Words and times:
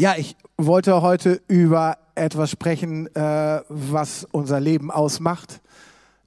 Ja, 0.00 0.14
ich 0.16 0.34
wollte 0.56 1.02
heute 1.02 1.42
über 1.46 1.98
etwas 2.14 2.50
sprechen, 2.50 3.14
äh, 3.14 3.60
was 3.68 4.26
unser 4.32 4.58
Leben 4.58 4.90
ausmacht, 4.90 5.60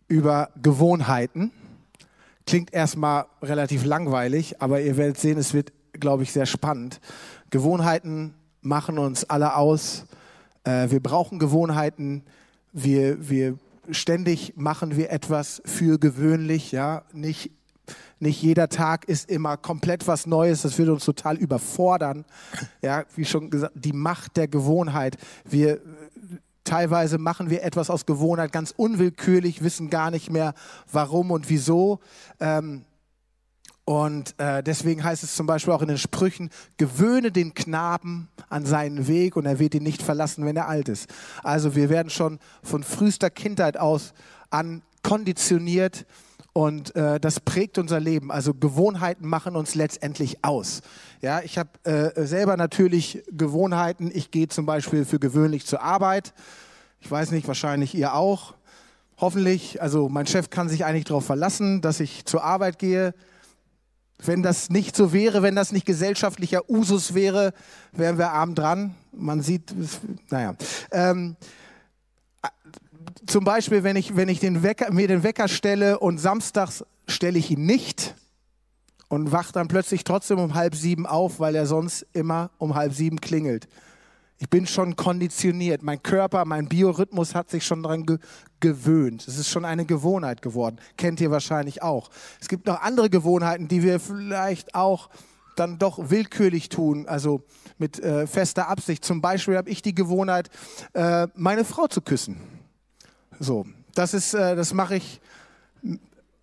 über 0.07 0.49
Gewohnheiten. 0.61 1.51
Klingt 2.45 2.71
erstmal 2.71 3.25
relativ 3.41 3.83
langweilig, 3.83 4.61
aber 4.61 4.79
ihr 4.79 4.95
werdet 4.95 5.17
sehen, 5.17 5.39
es 5.39 5.55
wird, 5.55 5.73
glaube 5.93 6.21
ich, 6.21 6.31
sehr 6.31 6.45
spannend. 6.45 7.01
Gewohnheiten 7.49 8.35
machen 8.61 8.99
uns 8.99 9.27
alle 9.27 9.55
aus. 9.55 10.05
Äh, 10.65 10.91
wir 10.91 10.99
brauchen 11.01 11.39
Gewohnheiten. 11.39 12.25
Wir, 12.73 13.27
wir 13.27 13.57
ständig 13.89 14.53
machen 14.55 14.97
wir 14.97 15.09
etwas 15.11 15.63
für 15.65 15.97
gewöhnlich, 15.97 16.71
ja, 16.73 17.05
nicht 17.11 17.49
nicht 18.23 18.41
jeder 18.41 18.69
Tag 18.69 19.05
ist 19.05 19.29
immer 19.29 19.57
komplett 19.57 20.07
was 20.07 20.25
Neues. 20.25 20.63
Das 20.63 20.77
würde 20.77 20.93
uns 20.93 21.05
total 21.05 21.37
überfordern. 21.37 22.25
Ja, 22.81 23.03
wie 23.15 23.25
schon 23.25 23.49
gesagt, 23.49 23.73
die 23.75 23.93
Macht 23.93 24.37
der 24.37 24.47
Gewohnheit. 24.47 25.17
Wir, 25.47 25.79
teilweise 26.63 27.17
machen 27.17 27.49
wir 27.49 27.63
etwas 27.63 27.89
aus 27.89 28.05
Gewohnheit 28.05 28.51
ganz 28.51 28.73
unwillkürlich, 28.75 29.63
wissen 29.63 29.89
gar 29.89 30.09
nicht 30.09 30.31
mehr 30.31 30.53
warum 30.91 31.31
und 31.31 31.49
wieso. 31.49 31.99
Ähm, 32.39 32.85
und 33.85 34.39
äh, 34.39 34.63
deswegen 34.63 35.03
heißt 35.03 35.23
es 35.23 35.35
zum 35.35 35.45
Beispiel 35.45 35.73
auch 35.73 35.81
in 35.81 35.89
den 35.89 35.97
Sprüchen, 35.97 36.49
gewöhne 36.77 37.31
den 37.31 37.53
Knaben 37.53 38.29
an 38.49 38.65
seinen 38.65 39.07
Weg 39.07 39.35
und 39.35 39.45
er 39.45 39.59
wird 39.59 39.75
ihn 39.75 39.83
nicht 39.83 40.01
verlassen, 40.01 40.45
wenn 40.45 40.55
er 40.55 40.69
alt 40.69 40.87
ist. 40.87 41.09
Also 41.43 41.75
wir 41.75 41.89
werden 41.89 42.09
schon 42.09 42.39
von 42.63 42.83
frühester 42.83 43.29
Kindheit 43.29 43.77
aus 43.77 44.13
an 44.49 44.83
konditioniert, 45.03 46.05
und 46.53 46.95
äh, 46.95 47.19
das 47.19 47.39
prägt 47.39 47.79
unser 47.79 47.99
Leben. 47.99 48.31
Also 48.31 48.53
Gewohnheiten 48.53 49.27
machen 49.27 49.55
uns 49.55 49.73
letztendlich 49.73 50.45
aus. 50.45 50.81
Ja, 51.21 51.41
ich 51.41 51.57
habe 51.57 51.69
äh, 51.83 52.25
selber 52.25 52.57
natürlich 52.57 53.23
Gewohnheiten. 53.31 54.11
Ich 54.13 54.29
gehe 54.29 54.47
zum 54.47 54.67
Beispiel 54.67 55.03
für 55.03 55.19
gewöhnlich 55.19 55.65
zur 55.65 55.81
Arbeit. 55.81 56.33
Ich 57.01 57.09
weiß 57.09 57.31
nicht, 57.31 57.47
wahrscheinlich 57.47 57.95
ihr 57.95 58.13
auch. 58.13 58.53
Hoffentlich, 59.17 59.81
also 59.81 60.09
mein 60.09 60.27
Chef 60.27 60.51
kann 60.51 60.69
sich 60.69 60.85
eigentlich 60.85 61.05
darauf 61.05 61.25
verlassen, 61.25 61.81
dass 61.81 61.99
ich 61.99 62.25
zur 62.25 62.43
Arbeit 62.43 62.77
gehe. 62.77 63.15
Wenn 64.19 64.43
das 64.43 64.69
nicht 64.69 64.95
so 64.95 65.11
wäre, 65.11 65.41
wenn 65.41 65.55
das 65.55 65.71
nicht 65.71 65.85
gesellschaftlicher 65.85 66.69
Usus 66.69 67.13
wäre, 67.13 67.53
wären 67.91 68.17
wir 68.17 68.31
arm 68.31 68.53
dran. 68.53 68.95
Man 69.11 69.41
sieht, 69.41 69.73
naja. 70.29 70.55
Ähm, 70.91 71.35
zum 73.25 73.43
Beispiel, 73.43 73.83
wenn 73.83 73.95
ich, 73.95 74.15
wenn 74.15 74.29
ich 74.29 74.39
den 74.39 74.63
Wecker, 74.63 74.91
mir 74.91 75.07
den 75.07 75.23
Wecker 75.23 75.47
stelle 75.47 75.99
und 75.99 76.17
samstags 76.17 76.83
stelle 77.07 77.39
ich 77.39 77.51
ihn 77.51 77.65
nicht 77.65 78.15
und 79.07 79.31
wache 79.31 79.53
dann 79.53 79.67
plötzlich 79.67 80.03
trotzdem 80.03 80.39
um 80.39 80.53
halb 80.53 80.75
sieben 80.75 81.05
auf, 81.05 81.39
weil 81.39 81.55
er 81.55 81.65
sonst 81.65 82.05
immer 82.13 82.51
um 82.57 82.75
halb 82.75 82.93
sieben 82.93 83.21
klingelt. 83.21 83.67
Ich 84.39 84.49
bin 84.49 84.67
schon 84.67 84.95
konditioniert. 84.95 85.83
Mein 85.83 86.03
Körper, 86.03 86.43
mein 86.45 86.67
Biorhythmus 86.67 87.33
hat 87.33 87.49
sich 87.49 87.65
schon 87.65 87.83
daran 87.83 88.05
ge 88.05 88.17
gewöhnt. 88.59 89.27
Es 89.27 89.37
ist 89.37 89.49
schon 89.49 89.65
eine 89.65 89.85
Gewohnheit 89.85 90.41
geworden. 90.41 90.77
Kennt 90.97 91.21
ihr 91.21 91.31
wahrscheinlich 91.31 91.81
auch. 91.81 92.09
Es 92.41 92.47
gibt 92.47 92.65
noch 92.65 92.81
andere 92.81 93.09
Gewohnheiten, 93.09 93.67
die 93.67 93.83
wir 93.83 93.99
vielleicht 93.99 94.73
auch 94.73 95.09
dann 95.55 95.77
doch 95.79 96.09
willkürlich 96.09 96.69
tun, 96.69 97.05
also 97.07 97.43
mit 97.77 97.99
äh, 97.99 98.25
fester 98.25 98.67
Absicht. 98.67 99.05
Zum 99.05 99.21
Beispiel 99.21 99.57
habe 99.57 99.69
ich 99.69 99.81
die 99.81 99.93
Gewohnheit, 99.93 100.49
äh, 100.93 101.27
meine 101.35 101.65
Frau 101.65 101.87
zu 101.87 102.01
küssen. 102.01 102.62
So, 103.39 103.65
das 103.95 104.13
ist, 104.13 104.33
äh, 104.33 104.55
das 104.55 104.73
mache 104.73 104.95
ich 104.95 105.21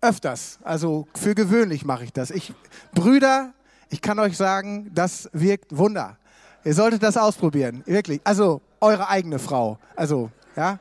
öfters. 0.01 0.59
Also 0.63 1.07
für 1.15 1.35
gewöhnlich 1.35 1.85
mache 1.85 2.03
ich 2.03 2.13
das. 2.13 2.31
Ich, 2.31 2.53
Brüder, 2.93 3.53
ich 3.89 4.01
kann 4.01 4.19
euch 4.19 4.37
sagen, 4.37 4.91
das 4.93 5.29
wirkt 5.33 5.77
Wunder. 5.77 6.17
Ihr 6.63 6.73
solltet 6.73 7.03
das 7.03 7.17
ausprobieren, 7.17 7.83
wirklich. 7.85 8.21
Also 8.23 8.61
eure 8.81 9.09
eigene 9.09 9.39
Frau. 9.39 9.79
Also, 9.95 10.31
ja. 10.55 10.79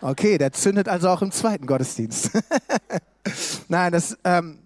Okay, 0.00 0.38
der 0.38 0.52
zündet 0.52 0.88
also 0.88 1.08
auch 1.08 1.22
im 1.22 1.30
zweiten 1.30 1.66
Gottesdienst. 1.66 2.30
Nein, 3.68 3.92
das, 3.92 4.16
ähm, 4.24 4.58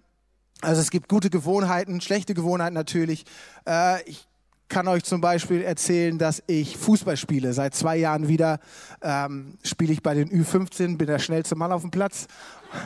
also 0.60 0.80
es 0.80 0.90
gibt 0.90 1.08
gute 1.08 1.30
Gewohnheiten, 1.30 2.00
schlechte 2.00 2.34
Gewohnheiten 2.34 2.74
natürlich. 2.74 3.24
Äh, 3.66 4.02
ich 4.04 4.26
kann 4.70 4.88
euch 4.88 5.04
zum 5.04 5.20
Beispiel 5.20 5.60
erzählen, 5.60 6.16
dass 6.16 6.42
ich 6.46 6.78
Fußball 6.78 7.18
spiele. 7.18 7.52
Seit 7.52 7.74
zwei 7.74 7.98
Jahren 7.98 8.28
wieder 8.28 8.60
ähm, 9.02 9.58
spiele 9.62 9.92
ich 9.92 10.02
bei 10.02 10.14
den 10.14 10.30
Ü15, 10.30 10.96
bin 10.96 11.08
der 11.08 11.18
schnellste 11.18 11.56
Mann 11.56 11.72
auf 11.72 11.82
dem 11.82 11.90
Platz. 11.90 12.28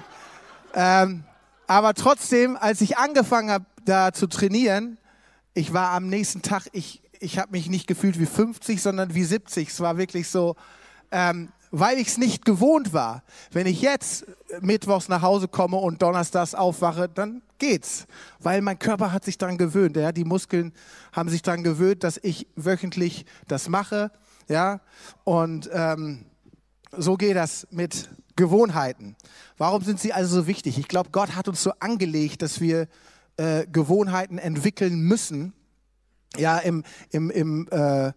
ähm, 0.75 1.23
aber 1.69 1.95
trotzdem, 1.95 2.57
als 2.57 2.81
ich 2.81 2.99
angefangen 2.99 3.51
habe, 3.51 3.67
da 3.85 4.13
zu 4.13 4.27
trainieren, 4.27 4.99
ich 5.53 5.73
war 5.73 5.93
am 5.93 6.09
nächsten 6.09 6.43
Tag, 6.43 6.67
ich, 6.73 7.03
ich 7.21 7.39
habe 7.39 7.53
mich 7.53 7.69
nicht 7.69 7.87
gefühlt 7.87 8.19
wie 8.19 8.27
50, 8.27 8.83
sondern 8.83 9.15
wie 9.15 9.25
70. 9.25 9.69
Es 9.69 9.81
war 9.81 9.97
wirklich 9.99 10.29
so, 10.29 10.57
ähm, 11.13 11.51
weil 11.77 11.99
ich 11.99 12.07
es 12.07 12.19
nicht 12.19 12.45
gewohnt 12.45 12.93
war. 12.93 13.25
Wenn 13.51 13.67
ich 13.67 13.83
jetzt 13.83 14.27
mittwochs 14.61 15.09
nach 15.09 15.23
Hause 15.23 15.49
komme 15.49 15.77
und 15.77 16.01
donnerstags 16.03 16.55
aufwache, 16.55 17.09
dann 17.09 17.43
geht's, 17.59 18.07
weil 18.39 18.63
mein 18.63 18.79
Körper 18.79 19.11
hat 19.11 19.25
sich 19.25 19.39
daran 19.39 19.59
gewöhnt. 19.59 19.97
Ja, 19.97 20.13
die 20.13 20.25
Muskeln 20.25 20.73
haben 21.13 21.29
sich 21.29 21.43
daran 21.43 21.65
gewöhnt, 21.65 22.05
dass 22.05 22.21
ich 22.23 22.47
wöchentlich 22.55 23.27
das 23.49 23.69
mache. 23.69 24.13
Ja, 24.49 24.83
und 25.25 25.69
ähm, 25.73 26.27
so 26.93 27.17
geht 27.17 27.35
das 27.35 27.67
mit 27.73 28.09
Gewohnheiten. 28.37 29.17
Warum 29.59 29.83
sind 29.83 29.99
sie 29.99 30.13
also 30.13 30.43
so 30.43 30.47
wichtig? 30.47 30.79
Ich 30.79 30.87
glaube, 30.87 31.11
Gott 31.11 31.35
hat 31.35 31.49
uns 31.49 31.61
so 31.61 31.73
angelegt, 31.81 32.43
dass 32.43 32.61
wir 32.61 32.87
äh, 33.37 33.67
Gewohnheiten 33.67 34.39
entwickeln 34.39 35.01
müssen. 35.01 35.55
Ja, 36.37 36.59
im, 36.59 36.85
im, 37.11 37.31
im 37.31 37.69
äh, 37.73 38.13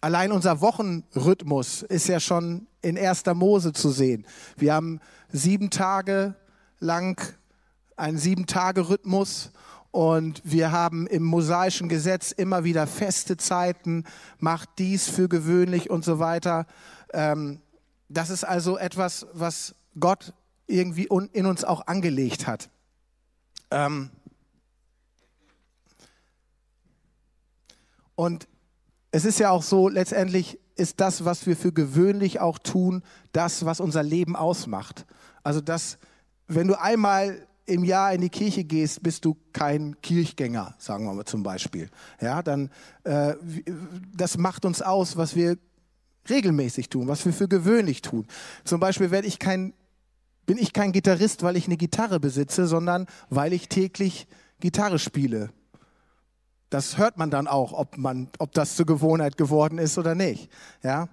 Allein 0.00 0.32
unser 0.32 0.60
Wochenrhythmus 0.62 1.82
ist 1.82 2.08
ja 2.08 2.20
schon 2.20 2.66
in 2.80 2.96
erster 2.96 3.34
Mose 3.34 3.72
zu 3.72 3.90
sehen. 3.90 4.26
Wir 4.56 4.72
haben 4.72 5.00
sieben 5.30 5.68
Tage 5.70 6.34
lang 6.78 7.20
einen 7.96 8.16
Sieben-Tage-Rhythmus 8.16 9.52
und 9.90 10.40
wir 10.42 10.72
haben 10.72 11.06
im 11.06 11.22
mosaischen 11.22 11.88
Gesetz 11.90 12.32
immer 12.32 12.64
wieder 12.64 12.86
feste 12.86 13.36
Zeiten, 13.36 14.04
macht 14.38 14.70
dies 14.78 15.08
für 15.08 15.28
gewöhnlich 15.28 15.90
und 15.90 16.04
so 16.04 16.18
weiter. 16.18 16.66
Ähm, 17.12 17.60
das 18.08 18.30
ist 18.30 18.44
also 18.44 18.78
etwas, 18.78 19.26
was 19.34 19.74
Gott 19.98 20.32
irgendwie 20.66 21.08
in 21.32 21.46
uns 21.46 21.64
auch 21.64 21.86
angelegt 21.86 22.46
hat. 22.46 22.70
Ähm, 23.70 24.10
und 28.14 28.48
es 29.10 29.24
ist 29.24 29.38
ja 29.38 29.50
auch 29.50 29.62
so, 29.62 29.88
letztendlich 29.88 30.58
ist 30.76 31.00
das, 31.00 31.24
was 31.24 31.46
wir 31.46 31.56
für 31.56 31.72
gewöhnlich 31.72 32.40
auch 32.40 32.58
tun, 32.58 33.02
das, 33.32 33.64
was 33.64 33.80
unser 33.80 34.02
Leben 34.02 34.36
ausmacht. 34.36 35.04
Also 35.42 35.60
das, 35.60 35.98
wenn 36.46 36.68
du 36.68 36.80
einmal 36.80 37.46
im 37.66 37.84
Jahr 37.84 38.12
in 38.12 38.20
die 38.20 38.30
Kirche 38.30 38.64
gehst, 38.64 39.02
bist 39.02 39.24
du 39.24 39.36
kein 39.52 40.00
Kirchgänger, 40.00 40.74
sagen 40.78 41.04
wir 41.04 41.14
mal 41.14 41.24
zum 41.24 41.42
Beispiel. 41.42 41.88
Ja, 42.20 42.42
dann 42.42 42.70
äh, 43.04 43.34
das 44.16 44.38
macht 44.38 44.64
uns 44.64 44.82
aus, 44.82 45.16
was 45.16 45.36
wir 45.36 45.56
regelmäßig 46.28 46.88
tun, 46.88 47.08
was 47.08 47.24
wir 47.24 47.32
für 47.32 47.48
gewöhnlich 47.48 48.02
tun. 48.02 48.26
Zum 48.64 48.80
Beispiel 48.80 49.10
werde 49.10 49.28
ich 49.28 49.38
kein, 49.38 49.72
bin 50.46 50.58
ich 50.58 50.72
kein 50.72 50.92
Gitarrist, 50.92 51.42
weil 51.42 51.56
ich 51.56 51.66
eine 51.66 51.76
Gitarre 51.76 52.20
besitze, 52.20 52.66
sondern 52.66 53.06
weil 53.28 53.52
ich 53.52 53.68
täglich 53.68 54.26
Gitarre 54.60 54.98
spiele. 54.98 55.50
Das 56.70 56.98
hört 56.98 57.18
man 57.18 57.30
dann 57.30 57.46
auch, 57.46 57.72
ob, 57.72 57.98
man, 57.98 58.28
ob 58.38 58.52
das 58.52 58.76
zur 58.76 58.86
Gewohnheit 58.86 59.36
geworden 59.36 59.78
ist 59.78 59.98
oder 59.98 60.14
nicht. 60.14 60.48
Ja? 60.82 61.08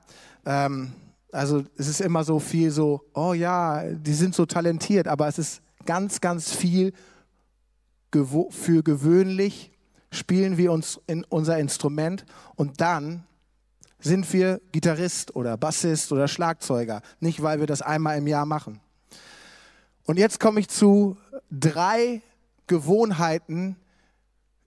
Ähm, 0.45 0.93
also 1.31 1.63
es 1.77 1.87
ist 1.87 1.99
immer 1.99 2.23
so 2.23 2.39
viel 2.39 2.71
so, 2.71 3.01
oh 3.13 3.33
ja, 3.33 3.83
die 3.83 4.13
sind 4.13 4.35
so 4.35 4.45
talentiert, 4.45 5.07
aber 5.07 5.27
es 5.27 5.39
ist 5.39 5.61
ganz, 5.85 6.21
ganz 6.21 6.53
viel 6.53 6.93
für 8.49 8.83
gewöhnlich, 8.83 9.71
spielen 10.11 10.57
wir 10.57 10.71
uns 10.71 10.99
in 11.07 11.23
unser 11.25 11.59
Instrument 11.59 12.25
und 12.55 12.81
dann 12.81 13.23
sind 13.99 14.31
wir 14.31 14.61
Gitarrist 14.71 15.35
oder 15.35 15.57
Bassist 15.57 16.11
oder 16.11 16.27
Schlagzeuger, 16.27 17.01
nicht 17.19 17.41
weil 17.41 17.59
wir 17.59 17.67
das 17.67 17.81
einmal 17.81 18.17
im 18.17 18.27
Jahr 18.27 18.45
machen. 18.45 18.79
Und 20.05 20.17
jetzt 20.17 20.39
komme 20.39 20.59
ich 20.59 20.69
zu 20.69 21.17
drei 21.51 22.21
Gewohnheiten, 22.67 23.75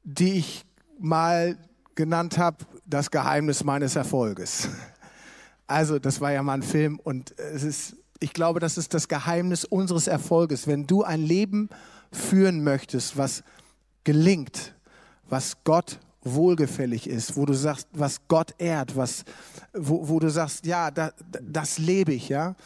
die 0.03 0.35
ich 0.35 0.65
mal 1.01 1.57
genannt 1.95 2.39
habe, 2.39 2.65
das 2.87 3.11
Geheimnis 3.11 3.65
meines 3.65 3.97
Erfolges. 3.97 4.69
Also, 5.67 5.99
das 5.99 6.21
war 6.21 6.33
ja 6.33 6.43
mal 6.43 6.55
ein 6.55 6.63
Film 6.63 6.99
und 6.99 7.39
es 7.39 7.63
ist, 7.63 7.97
ich 8.19 8.33
glaube, 8.33 8.59
das 8.59 8.77
ist 8.77 8.93
das 8.93 9.07
Geheimnis 9.07 9.65
unseres 9.65 10.09
Erfolges. 10.09 10.67
Wenn 10.67 10.87
du 10.87 11.05
ein 11.05 11.23
Leben 11.23 11.69
führen 12.13 12.65
möchtest, 12.65 13.17
was 13.17 13.45
gelingt, 14.03 14.75
was 15.29 15.63
Gott 15.63 16.01
wohlgefällig 16.23 17.09
ist, 17.09 17.37
wo 17.37 17.47
du 17.47 17.55
sagst, 17.55 17.89
was 17.93 18.27
Gott 18.29 18.55
ehrt, 18.59 18.97
was, 18.97 19.25
wo, 19.73 20.09
wo 20.09 20.19
du 20.19 20.29
sagst, 20.29 20.67
ja, 20.67 20.91
da, 20.91 21.13
das 21.41 21.79
lebe 21.79 22.13
ich, 22.13 22.29
ja, 22.29 22.57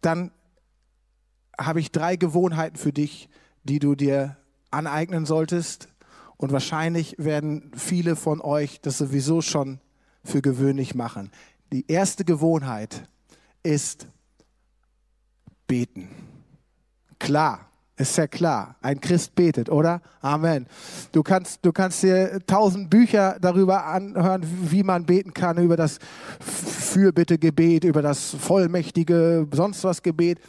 dann 0.00 0.30
habe 1.58 1.80
ich 1.80 1.90
drei 1.90 2.16
Gewohnheiten 2.16 2.76
für 2.76 2.92
dich, 2.92 3.28
die 3.64 3.78
du 3.78 3.94
dir 3.94 4.36
aneignen 4.70 5.26
solltest, 5.26 5.88
Und 6.40 6.52
wahrscheinlich 6.52 7.16
werden 7.18 7.70
viele 7.76 8.16
von 8.16 8.40
euch 8.40 8.80
das 8.80 8.96
sowieso 8.96 9.42
schon 9.42 9.78
für 10.24 10.40
gewöhnlich 10.40 10.94
machen. 10.94 11.30
Die 11.70 11.84
erste 11.86 12.24
Gewohnheit 12.24 13.02
ist 13.62 14.06
beten. 15.66 16.08
Klar, 17.18 17.68
ist 17.98 18.16
ja 18.16 18.26
klar. 18.26 18.76
Ein 18.80 19.02
Christ 19.02 19.34
betet, 19.34 19.68
oder? 19.68 20.00
Amen. 20.22 20.66
Du 21.12 21.22
kannst, 21.22 21.58
du 21.62 21.72
kannst 21.72 22.02
dir 22.02 22.40
tausend 22.46 22.88
Bücher 22.88 23.36
darüber 23.38 23.84
anhören, 23.84 24.46
wie 24.70 24.82
man 24.82 25.04
beten 25.04 25.34
kann, 25.34 25.58
über 25.58 25.76
das 25.76 25.98
Fürbittegebet, 26.40 27.84
über 27.84 28.00
das 28.00 28.30
vollmächtige, 28.30 29.46
sonst 29.52 29.84
was 29.84 30.02
Gebet. 30.02 30.40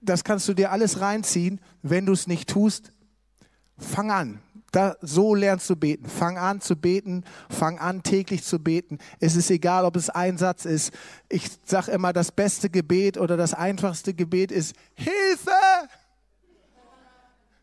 Das 0.00 0.24
kannst 0.24 0.48
du 0.48 0.54
dir 0.54 0.72
alles 0.72 1.02
reinziehen. 1.02 1.60
Wenn 1.82 2.06
du 2.06 2.14
es 2.14 2.26
nicht 2.26 2.48
tust, 2.48 2.90
fang 3.76 4.10
an. 4.10 4.40
Da, 4.70 4.96
so 5.00 5.34
lernst 5.34 5.68
du 5.68 5.76
beten. 5.76 6.06
Fang 6.06 6.38
an 6.38 6.60
zu 6.60 6.76
beten, 6.76 7.24
fang 7.48 7.78
an 7.78 8.02
täglich 8.02 8.44
zu 8.44 8.58
beten. 8.58 8.98
Es 9.18 9.36
ist 9.36 9.50
egal, 9.50 9.84
ob 9.84 9.96
es 9.96 10.10
ein 10.10 10.38
Satz 10.38 10.64
ist. 10.64 10.92
Ich 11.28 11.50
sage 11.64 11.90
immer, 11.90 12.12
das 12.12 12.30
beste 12.30 12.70
Gebet 12.70 13.18
oder 13.18 13.36
das 13.36 13.54
einfachste 13.54 14.14
Gebet 14.14 14.52
ist 14.52 14.74
Hilfe! 14.94 15.50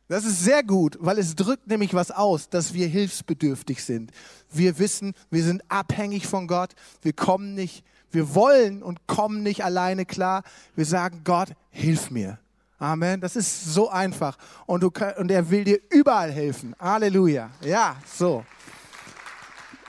Das 0.10 0.24
ist 0.24 0.42
sehr 0.42 0.64
gut, 0.64 0.98
weil 1.02 1.20
es 1.20 1.36
drückt 1.36 1.68
nämlich 1.68 1.94
was 1.94 2.12
aus, 2.12 2.48
dass 2.48 2.74
wir 2.74 2.88
hilfsbedürftig 2.88 3.84
sind. 3.84 4.12
Wir 4.50 4.80
wissen, 4.80 5.14
wir 5.30 5.44
sind 5.44 5.70
abhängig 5.70 6.28
von 6.28 6.48
Gott. 6.48 6.76
Wir 7.02 7.12
kommen 7.12 7.56
nicht, 7.56 7.84
wir 8.12 8.34
wollen 8.34 8.84
und 8.84 9.06
kommen 9.08 9.44
nicht 9.44 9.66
alleine 9.66 10.06
klar. 10.06 10.44
Wir 10.76 10.86
sagen, 10.86 11.22
Gott, 11.26 11.50
hilf 11.72 12.10
mir. 12.10 12.40
Amen. 12.80 13.20
Das 13.20 13.36
ist 13.36 13.74
so 13.74 13.90
einfach. 13.90 14.38
Und, 14.66 14.84
du, 14.84 14.92
und 15.18 15.32
er 15.32 15.50
will 15.50 15.64
dir 15.64 15.80
überall 15.90 16.32
helfen. 16.32 16.76
Halleluja. 16.80 17.50
Ja, 17.62 17.96
so. 18.06 18.46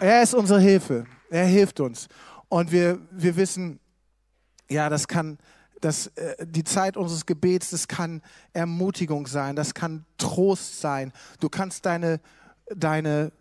Er 0.01 0.23
ist 0.23 0.35
unsere 0.35 0.61
Hilfe. 0.61 1.05
Er 1.29 1.45
hilft 1.45 1.81
uns. 1.81 2.09
Und 2.49 2.73
wir, 2.73 2.99
wir 3.11 3.37
wissen, 3.37 3.79
ja, 4.71 4.89
das 4.89 5.07
kann, 5.07 5.39
das, 5.81 6.07
äh, 6.09 6.47
die 6.47 6.65
Zeit 6.65 6.97
unseres 6.97 7.27
Gebets, 7.27 7.71
das 7.71 7.89
kann 7.89 8.23
Ermutigung 8.55 9.27
sein, 9.27 9.55
das 9.55 9.75
kann 9.75 10.07
Trost 10.17 10.81
sein. 10.81 11.13
Du 11.41 11.51
kannst 11.51 11.85
deine, 11.85 12.21
deine 12.75 13.33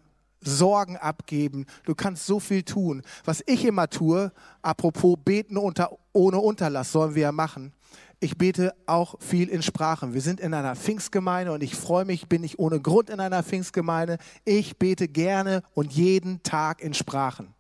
Sorgen 0.42 0.98
abgeben. 0.98 1.66
Du 1.86 1.96
kannst 1.96 2.26
so 2.26 2.42
viel 2.42 2.64
tun. 2.64 3.02
Was 3.24 3.44
ich 3.46 3.64
immer 3.64 3.90
tue, 3.90 4.32
apropos 4.62 5.18
beten 5.24 5.58
unter, 5.58 5.98
ohne 6.12 6.40
Unterlass, 6.40 6.92
sollen 6.92 7.16
wir 7.16 7.24
ja 7.24 7.32
machen 7.32 7.72
ich 8.20 8.38
bete 8.38 8.74
auch 8.86 9.16
viel 9.20 9.50
in 9.50 9.62
Sprachen. 9.62 10.14
Wir 10.14 10.22
sind 10.22 10.40
in 10.40 10.54
einer 10.54 10.76
Pfingstgemeinde 10.76 11.52
und 11.52 11.62
ich 11.62 11.76
freue 11.76 12.06
mich, 12.06 12.28
bin 12.28 12.44
ich 12.44 12.58
ohne 12.58 12.80
Grund 12.80 13.10
in 13.10 13.20
einer 13.20 13.44
Pfingstgemeinde. 13.44 14.18
Ich 14.44 14.78
bete 14.78 15.08
gerne 15.08 15.62
und 15.74 15.94
jeden 15.94 16.42
Tag 16.42 16.82
in 16.82 16.94
Sprachen. 16.94 17.54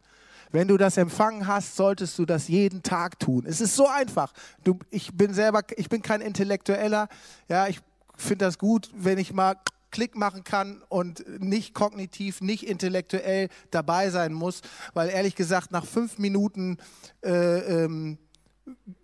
Wenn 0.51 0.67
du 0.67 0.77
das 0.77 0.97
empfangen 0.97 1.45
hast, 1.45 1.75
solltest 1.75 2.17
du 2.17 2.25
das 2.25 2.47
jeden 2.47 2.81
Tag 2.81 3.19
tun. 3.19 3.45
Es 3.45 3.61
ist 3.61 3.75
so 3.75 3.87
einfach. 3.87 4.33
Du, 4.63 4.79
ich 4.89 5.13
bin 5.13 5.33
selber, 5.33 5.61
ich 5.75 5.89
bin 5.89 6.01
kein 6.01 6.21
Intellektueller. 6.21 7.09
Ja, 7.49 7.67
ich 7.67 7.79
finde 8.15 8.45
das 8.45 8.57
gut, 8.57 8.89
wenn 8.95 9.17
ich 9.17 9.33
mal 9.33 9.55
Klick 9.91 10.15
machen 10.15 10.43
kann 10.43 10.81
und 10.89 11.23
nicht 11.41 11.73
kognitiv, 11.73 12.41
nicht 12.41 12.63
intellektuell 12.63 13.49
dabei 13.71 14.09
sein 14.09 14.33
muss, 14.33 14.61
weil 14.93 15.09
ehrlich 15.09 15.35
gesagt 15.35 15.71
nach 15.71 15.85
fünf 15.85 16.17
Minuten 16.17 16.77
äh, 17.23 17.83
ähm, 17.83 18.17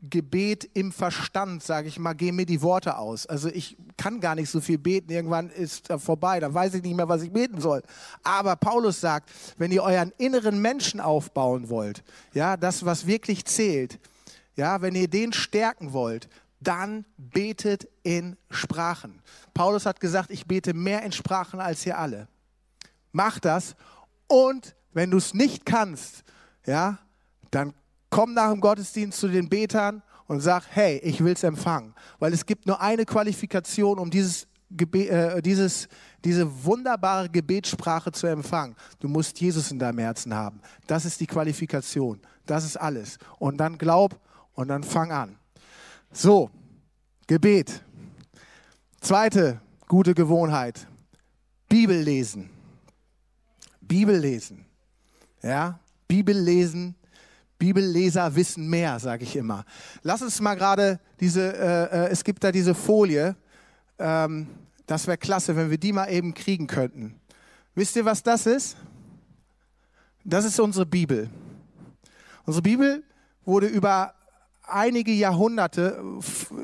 Gebet 0.09 0.69
im 0.73 0.91
Verstand, 0.91 1.63
sage 1.63 1.87
ich 1.87 1.97
mal, 1.97 2.13
gehen 2.13 2.35
mir 2.35 2.45
die 2.45 2.61
Worte 2.61 2.97
aus. 2.97 3.25
Also 3.25 3.49
ich 3.49 3.77
kann 3.97 4.19
gar 4.19 4.35
nicht 4.35 4.49
so 4.49 4.61
viel 4.61 4.77
beten, 4.77 5.11
irgendwann 5.11 5.49
ist 5.49 5.89
er 5.89 5.99
vorbei, 5.99 6.39
dann 6.39 6.53
weiß 6.53 6.73
ich 6.75 6.83
nicht 6.83 6.95
mehr, 6.95 7.07
was 7.07 7.21
ich 7.21 7.31
beten 7.31 7.61
soll. 7.61 7.81
Aber 8.23 8.55
Paulus 8.55 8.99
sagt, 8.99 9.31
wenn 9.57 9.71
ihr 9.71 9.83
euren 9.83 10.11
inneren 10.17 10.61
Menschen 10.61 10.99
aufbauen 10.99 11.69
wollt, 11.69 12.03
ja, 12.33 12.57
das, 12.57 12.85
was 12.85 13.07
wirklich 13.07 13.45
zählt, 13.45 13.99
ja, 14.55 14.81
wenn 14.81 14.95
ihr 14.95 15.07
den 15.07 15.33
stärken 15.33 15.93
wollt, 15.93 16.29
dann 16.59 17.05
betet 17.17 17.87
in 18.03 18.37
Sprachen. 18.49 19.21
Paulus 19.53 19.85
hat 19.85 19.99
gesagt, 19.99 20.31
ich 20.31 20.45
bete 20.45 20.73
mehr 20.73 21.03
in 21.03 21.11
Sprachen 21.11 21.59
als 21.59 21.85
ihr 21.85 21.97
alle. 21.97 22.27
Mach 23.11 23.39
das 23.39 23.75
und 24.27 24.75
wenn 24.93 25.11
du 25.11 25.17
es 25.17 25.33
nicht 25.33 25.65
kannst, 25.65 26.23
ja, 26.65 26.99
dann 27.51 27.73
komm 28.13 28.35
nach 28.35 28.51
dem 28.51 28.61
Gottesdienst 28.61 29.19
zu 29.19 29.27
den 29.27 29.49
Betern 29.49 30.03
und 30.27 30.39
sag, 30.39 30.65
hey, 30.69 30.99
ich 30.99 31.23
will 31.23 31.33
es 31.33 31.41
empfangen. 31.41 31.95
Weil 32.19 32.31
es 32.31 32.45
gibt 32.45 32.67
nur 32.67 32.79
eine 32.79 33.05
Qualifikation, 33.05 33.97
um 33.97 34.11
dieses, 34.11 34.47
Gebe 34.69 35.07
äh, 35.09 35.41
dieses, 35.41 35.87
diese 36.23 36.47
wunderbare 36.63 37.27
Gebetssprache 37.27 38.11
zu 38.11 38.27
empfangen. 38.27 38.75
Du 38.99 39.07
musst 39.07 39.39
Jesus 39.39 39.71
in 39.71 39.79
deinem 39.79 39.97
Herzen 39.97 40.31
haben. 40.31 40.61
Das 40.85 41.05
ist 41.05 41.19
die 41.21 41.25
Qualifikation. 41.25 42.19
Das 42.45 42.63
ist 42.63 42.77
alles. 42.77 43.17
Und 43.39 43.57
dann 43.57 43.79
glaub 43.79 44.19
und 44.53 44.67
dann 44.67 44.83
fang 44.83 45.11
an. 45.11 45.35
So, 46.11 46.51
Gebet. 47.25 47.81
Zweite 49.01 49.59
gute 49.87 50.13
Gewohnheit. 50.13 50.87
Bibel 51.67 51.99
lesen. 51.99 52.51
Bibel 53.81 54.15
lesen. 54.15 54.65
Ja, 55.41 55.79
Bibel 56.07 56.37
lesen 56.37 56.95
Bibelleser 57.63 58.35
wissen 58.35 58.69
mehr, 58.69 58.99
sage 58.99 59.23
ich 59.23 59.37
immer. 59.37 59.63
Lass 60.01 60.21
uns 60.21 60.41
mal 60.41 60.55
gerade 60.55 60.99
diese, 61.21 61.53
äh, 61.53 62.07
äh, 62.07 62.09
es 62.09 62.25
gibt 62.25 62.43
da 62.43 62.51
diese 62.51 62.75
Folie, 62.75 63.37
ähm, 63.99 64.47
das 64.85 65.07
wäre 65.07 65.17
klasse, 65.17 65.55
wenn 65.55 65.69
wir 65.69 65.77
die 65.77 65.93
mal 65.93 66.07
eben 66.07 66.33
kriegen 66.33 66.67
könnten. 66.67 67.15
Wisst 67.73 67.95
ihr, 67.95 68.03
was 68.03 68.21
das 68.21 68.47
ist? 68.47 68.75
Das 70.25 70.43
ist 70.43 70.59
unsere 70.59 70.85
Bibel. 70.85 71.29
Unsere 72.45 72.63
Bibel 72.63 73.01
wurde 73.45 73.67
über 73.67 74.13
einige 74.63 75.13
Jahrhunderte, 75.13 76.03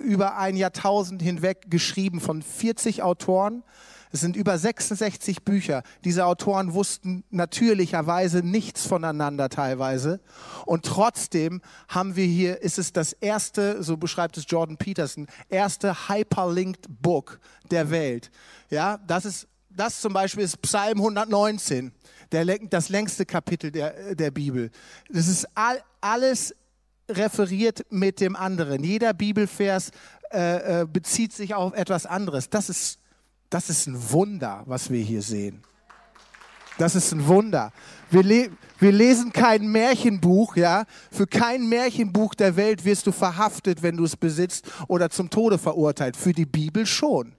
über 0.03 0.35
ein 0.35 0.57
Jahrtausend 0.57 1.21
hinweg 1.21 1.71
geschrieben 1.71 2.19
von 2.19 2.41
40 2.41 3.03
Autoren 3.03 3.63
es 4.11 4.21
sind 4.21 4.35
über 4.35 4.57
66 4.57 5.43
Bücher. 5.43 5.83
Diese 6.03 6.25
Autoren 6.25 6.73
wussten 6.73 7.23
natürlicherweise 7.29 8.39
nichts 8.39 8.85
voneinander 8.85 9.49
teilweise. 9.49 10.19
Und 10.65 10.85
trotzdem 10.85 11.61
haben 11.87 12.15
wir 12.15 12.25
hier, 12.25 12.61
ist 12.61 12.79
es 12.79 12.91
das 12.91 13.13
erste, 13.13 13.83
so 13.83 13.97
beschreibt 13.97 14.37
es 14.37 14.45
Jordan 14.47 14.77
Peterson, 14.77 15.27
erste 15.49 16.09
hyperlinked 16.09 16.87
Book 17.01 17.39
der 17.69 17.91
Welt. 17.91 18.31
Ja, 18.69 18.97
das 19.05 19.25
ist, 19.25 19.47
das 19.69 20.01
zum 20.01 20.13
Beispiel 20.13 20.43
ist 20.43 20.59
Psalm 20.61 20.97
119, 20.97 21.91
der, 22.31 22.45
das 22.69 22.89
längste 22.89 23.25
Kapitel 23.25 23.71
der, 23.71 24.15
der 24.15 24.31
Bibel. 24.31 24.71
Das 25.09 25.27
ist 25.27 25.47
all, 25.55 25.81
alles 26.01 26.55
referiert 27.07 27.85
mit 27.91 28.19
dem 28.19 28.35
anderen. 28.35 28.83
Jeder 28.83 29.13
Bibelvers 29.13 29.91
äh, 30.31 30.81
äh, 30.81 30.85
bezieht 30.85 31.33
sich 31.33 31.53
auf 31.53 31.73
etwas 31.73 32.05
anderes. 32.05 32.49
Das 32.49 32.69
ist 32.69 32.98
das 33.49 33.69
ist 33.69 33.87
ein 33.87 34.11
Wunder, 34.11 34.63
was 34.65 34.89
wir 34.89 35.01
hier 35.01 35.21
sehen. 35.21 35.63
Das 36.77 36.95
ist 36.95 37.11
ein 37.11 37.27
Wunder. 37.27 37.73
Wir, 38.09 38.23
le 38.23 38.49
wir, 38.79 38.93
lesen 38.93 39.33
kein 39.33 39.69
Märchenbuch, 39.69 40.55
ja. 40.55 40.85
Für 41.11 41.27
kein 41.27 41.67
Märchenbuch 41.67 42.35
der 42.35 42.55
Welt 42.55 42.85
wirst 42.85 43.05
du 43.05 43.11
verhaftet, 43.11 43.83
wenn 43.83 43.97
du 43.97 44.05
es 44.05 44.15
besitzt 44.15 44.65
oder 44.87 45.09
zum 45.09 45.29
Tode 45.29 45.57
verurteilt. 45.57 46.15
Für 46.15 46.31
die 46.31 46.45
Bibel 46.45 46.85
schon. 46.85 47.33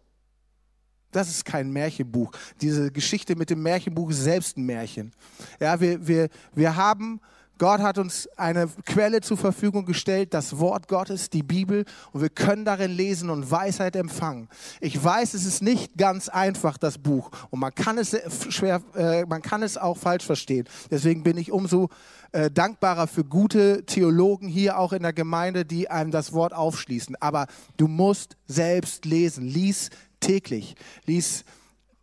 Das 1.11 1.29
ist 1.29 1.45
kein 1.45 1.73
Märchenbuch. 1.73 2.33
Diese 2.61 2.93
Geschichte 2.93 3.35
mit 3.35 3.51
dem 3.51 3.63
Märchenbuch 3.63 4.11
ist 4.11 4.23
selbst 4.23 4.59
ein 4.59 4.65
Märchen. 4.65 5.13
Ja, 5.59 5.81
wir, 5.81 6.07
wir, 6.07 6.29
wir 6.55 6.77
haben 6.77 7.21
Gott 7.61 7.81
hat 7.83 7.99
uns 7.99 8.27
eine 8.39 8.69
Quelle 8.87 9.21
zur 9.21 9.37
Verfügung 9.37 9.85
gestellt, 9.85 10.33
das 10.33 10.59
Wort 10.59 10.89
Gottes, 10.89 11.29
die 11.29 11.43
Bibel, 11.43 11.85
und 12.11 12.23
wir 12.23 12.31
können 12.31 12.65
darin 12.65 12.91
lesen 12.91 13.29
und 13.29 13.51
Weisheit 13.51 13.97
empfangen. 13.97 14.49
Ich 14.81 15.05
weiß, 15.05 15.35
es 15.35 15.45
ist 15.45 15.63
nicht 15.63 15.99
ganz 15.99 16.31
einfach, 16.31 16.79
das 16.79 16.97
Buch, 16.97 17.31
und 17.51 17.61
man 17.61 17.75
kann 17.75 17.99
es 17.99 18.17
schwer, 18.49 18.81
äh, 18.97 19.27
man 19.27 19.43
kann 19.43 19.63
es 19.63 19.77
auch 19.77 19.99
falsch 19.99 20.25
verstehen. 20.25 20.67
Deswegen 20.91 21.23
bin 21.23 21.37
ich 21.37 21.53
umso 21.53 21.91
äh, 22.33 22.51
dankbarer 22.51 23.07
für 23.07 23.25
gute 23.25 23.85
Theologen 23.85 24.49
hier 24.49 24.79
auch 24.79 24.95
in 24.95 25.03
der 25.03 25.13
Gemeinde, 25.13 25.67
die 25.67 25.91
einem 25.91 26.13
das 26.13 26.33
Wort 26.33 26.55
aufschließen. 26.55 27.17
Aber 27.21 27.47
du 27.77 27.89
musst 27.89 28.39
selbst 28.47 29.05
lesen. 29.05 29.45
Lies 29.47 29.91
täglich. 30.21 30.77
Lies, 31.05 31.45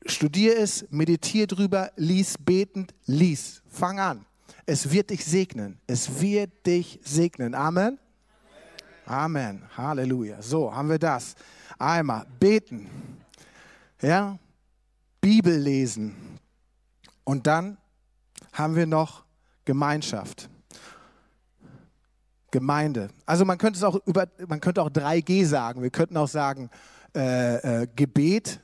studier 0.05 0.59
es, 0.59 0.85
meditier 0.91 1.47
drüber, 1.47 1.89
lies 1.95 2.35
betend, 2.37 2.93
lies. 3.07 3.63
Fang 3.67 3.99
an. 3.99 4.27
Es 4.69 4.91
wird 4.91 5.11
dich 5.11 5.23
segnen. 5.23 5.79
Es 5.87 6.19
wird 6.19 6.65
dich 6.65 6.99
segnen. 7.01 7.55
Amen. 7.55 7.97
Amen. 9.05 9.63
Halleluja. 9.77 10.41
So, 10.41 10.75
haben 10.75 10.89
wir 10.89 10.99
das. 10.99 11.35
Einmal 11.79 12.25
beten. 12.37 12.89
Ja? 14.01 14.37
Bibel 15.21 15.57
lesen. 15.57 16.37
Und 17.23 17.47
dann 17.47 17.77
haben 18.51 18.75
wir 18.75 18.85
noch 18.85 19.23
Gemeinschaft. 19.63 20.49
Gemeinde. 22.51 23.07
Also 23.25 23.45
man 23.45 23.57
könnte 23.57 23.77
es 23.77 23.83
auch 23.85 23.95
über, 24.05 24.27
man 24.49 24.59
könnte 24.59 24.81
auch 24.81 24.89
3G 24.89 25.45
sagen. 25.45 25.81
Wir 25.81 25.91
könnten 25.91 26.17
auch 26.17 26.27
sagen 26.27 26.69
äh, 27.15 27.83
äh, 27.83 27.87
Gebet, 27.95 28.59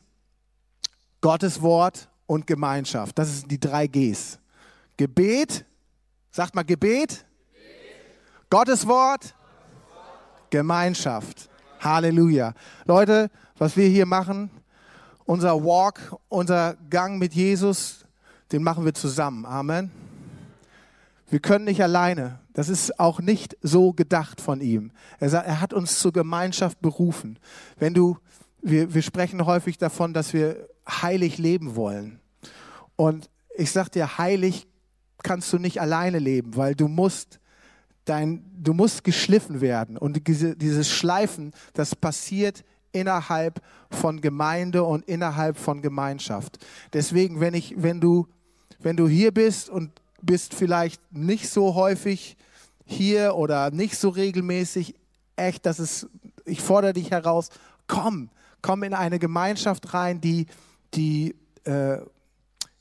Gottes 1.22 1.62
Wort 1.62 2.10
und 2.26 2.46
Gemeinschaft. 2.46 3.18
Das 3.18 3.40
sind 3.40 3.50
die 3.50 3.60
drei 3.60 3.88
Gs. 3.88 4.38
Gebet, 4.98 5.66
sagt 6.34 6.56
mal 6.56 6.64
Gebet. 6.64 7.26
Gottes 8.50 8.86
Wort, 8.88 9.34
Gemeinschaft. 10.50 11.50
Halleluja. 11.80 12.54
Leute, 12.86 13.30
was 13.58 13.78
wir 13.78 13.88
hier 13.88 14.06
machen, 14.06 14.50
unser 15.26 15.64
Walk, 15.64 16.00
unser 16.30 16.76
Gang 16.90 17.20
mit 17.20 17.34
Jesus, 17.34 18.06
den 18.52 18.64
machen 18.64 18.84
wir 18.86 18.94
zusammen. 18.94 19.46
Amen. 19.46 19.92
Wir 21.30 21.40
können 21.40 21.66
nicht 21.66 21.82
alleine. 21.82 22.40
Das 22.54 22.70
ist 22.70 23.00
auch 23.00 23.20
nicht 23.20 23.58
so 23.62 23.94
gedacht 23.94 24.42
von 24.42 24.62
ihm. 24.62 24.92
Er 25.20 25.30
sagt, 25.30 25.48
er 25.48 25.62
hat 25.62 25.74
uns 25.74 26.00
zur 26.00 26.14
Gemeinschaft 26.14 26.82
berufen. 26.82 27.38
Wenn 27.78 27.94
du, 27.94 28.18
wir, 28.62 28.94
wir 28.94 29.02
sprechen 29.02 29.46
häufig 29.46 29.78
davon, 29.78 30.14
dass 30.14 30.34
wir 30.34 30.68
heilig 30.88 31.38
leben 31.38 31.76
wollen. 31.76 32.20
Und 32.96 33.30
ich 33.56 33.72
sag 33.72 33.90
dir, 33.90 34.18
heilig 34.18 34.68
kannst 35.24 35.52
du 35.54 35.58
nicht 35.58 35.82
alleine 35.82 36.20
leben, 36.20 36.56
weil 36.56 36.76
du 36.76 36.88
musst 36.88 37.40
dein, 38.06 38.44
du 38.58 38.74
musst 38.74 39.04
geschliffen 39.04 39.62
werden. 39.62 39.98
Und 39.98 40.28
diese, 40.28 40.56
dieses 40.56 40.90
Schleifen, 40.90 41.54
das 41.74 41.96
passiert 41.96 42.64
innerhalb 42.92 43.62
von 43.90 44.22
Gemeinde 44.22 44.84
und 44.84 45.06
innerhalb 45.06 45.58
von 45.58 45.82
Gemeinschaft. 45.82 46.64
Deswegen, 46.94 47.40
wenn 47.40 47.54
ich, 47.54 47.76
wenn 47.78 48.00
du, 48.00 48.28
wenn 48.80 48.98
du 48.98 49.08
hier 49.08 49.32
bist 49.32 49.70
und 49.70 49.92
bist 50.22 50.54
vielleicht 50.54 51.02
nicht 51.12 51.50
so 51.50 51.76
häufig 51.76 52.38
hier 52.86 53.36
oder 53.36 53.72
nicht 53.72 53.98
so 53.98 54.10
regelmäßig, 54.10 54.96
echt, 55.36 55.66
das 55.66 55.80
ist, 55.80 56.08
ich 56.46 56.62
fordere 56.62 56.94
dich 56.94 57.12
heraus, 57.12 57.50
komm, 57.88 58.30
komm 58.62 58.84
in 58.84 58.94
eine 58.94 59.20
Gemeinschaft 59.20 59.94
rein, 59.94 60.22
die, 60.22 60.46
die, 60.94 61.36
äh, 61.64 61.98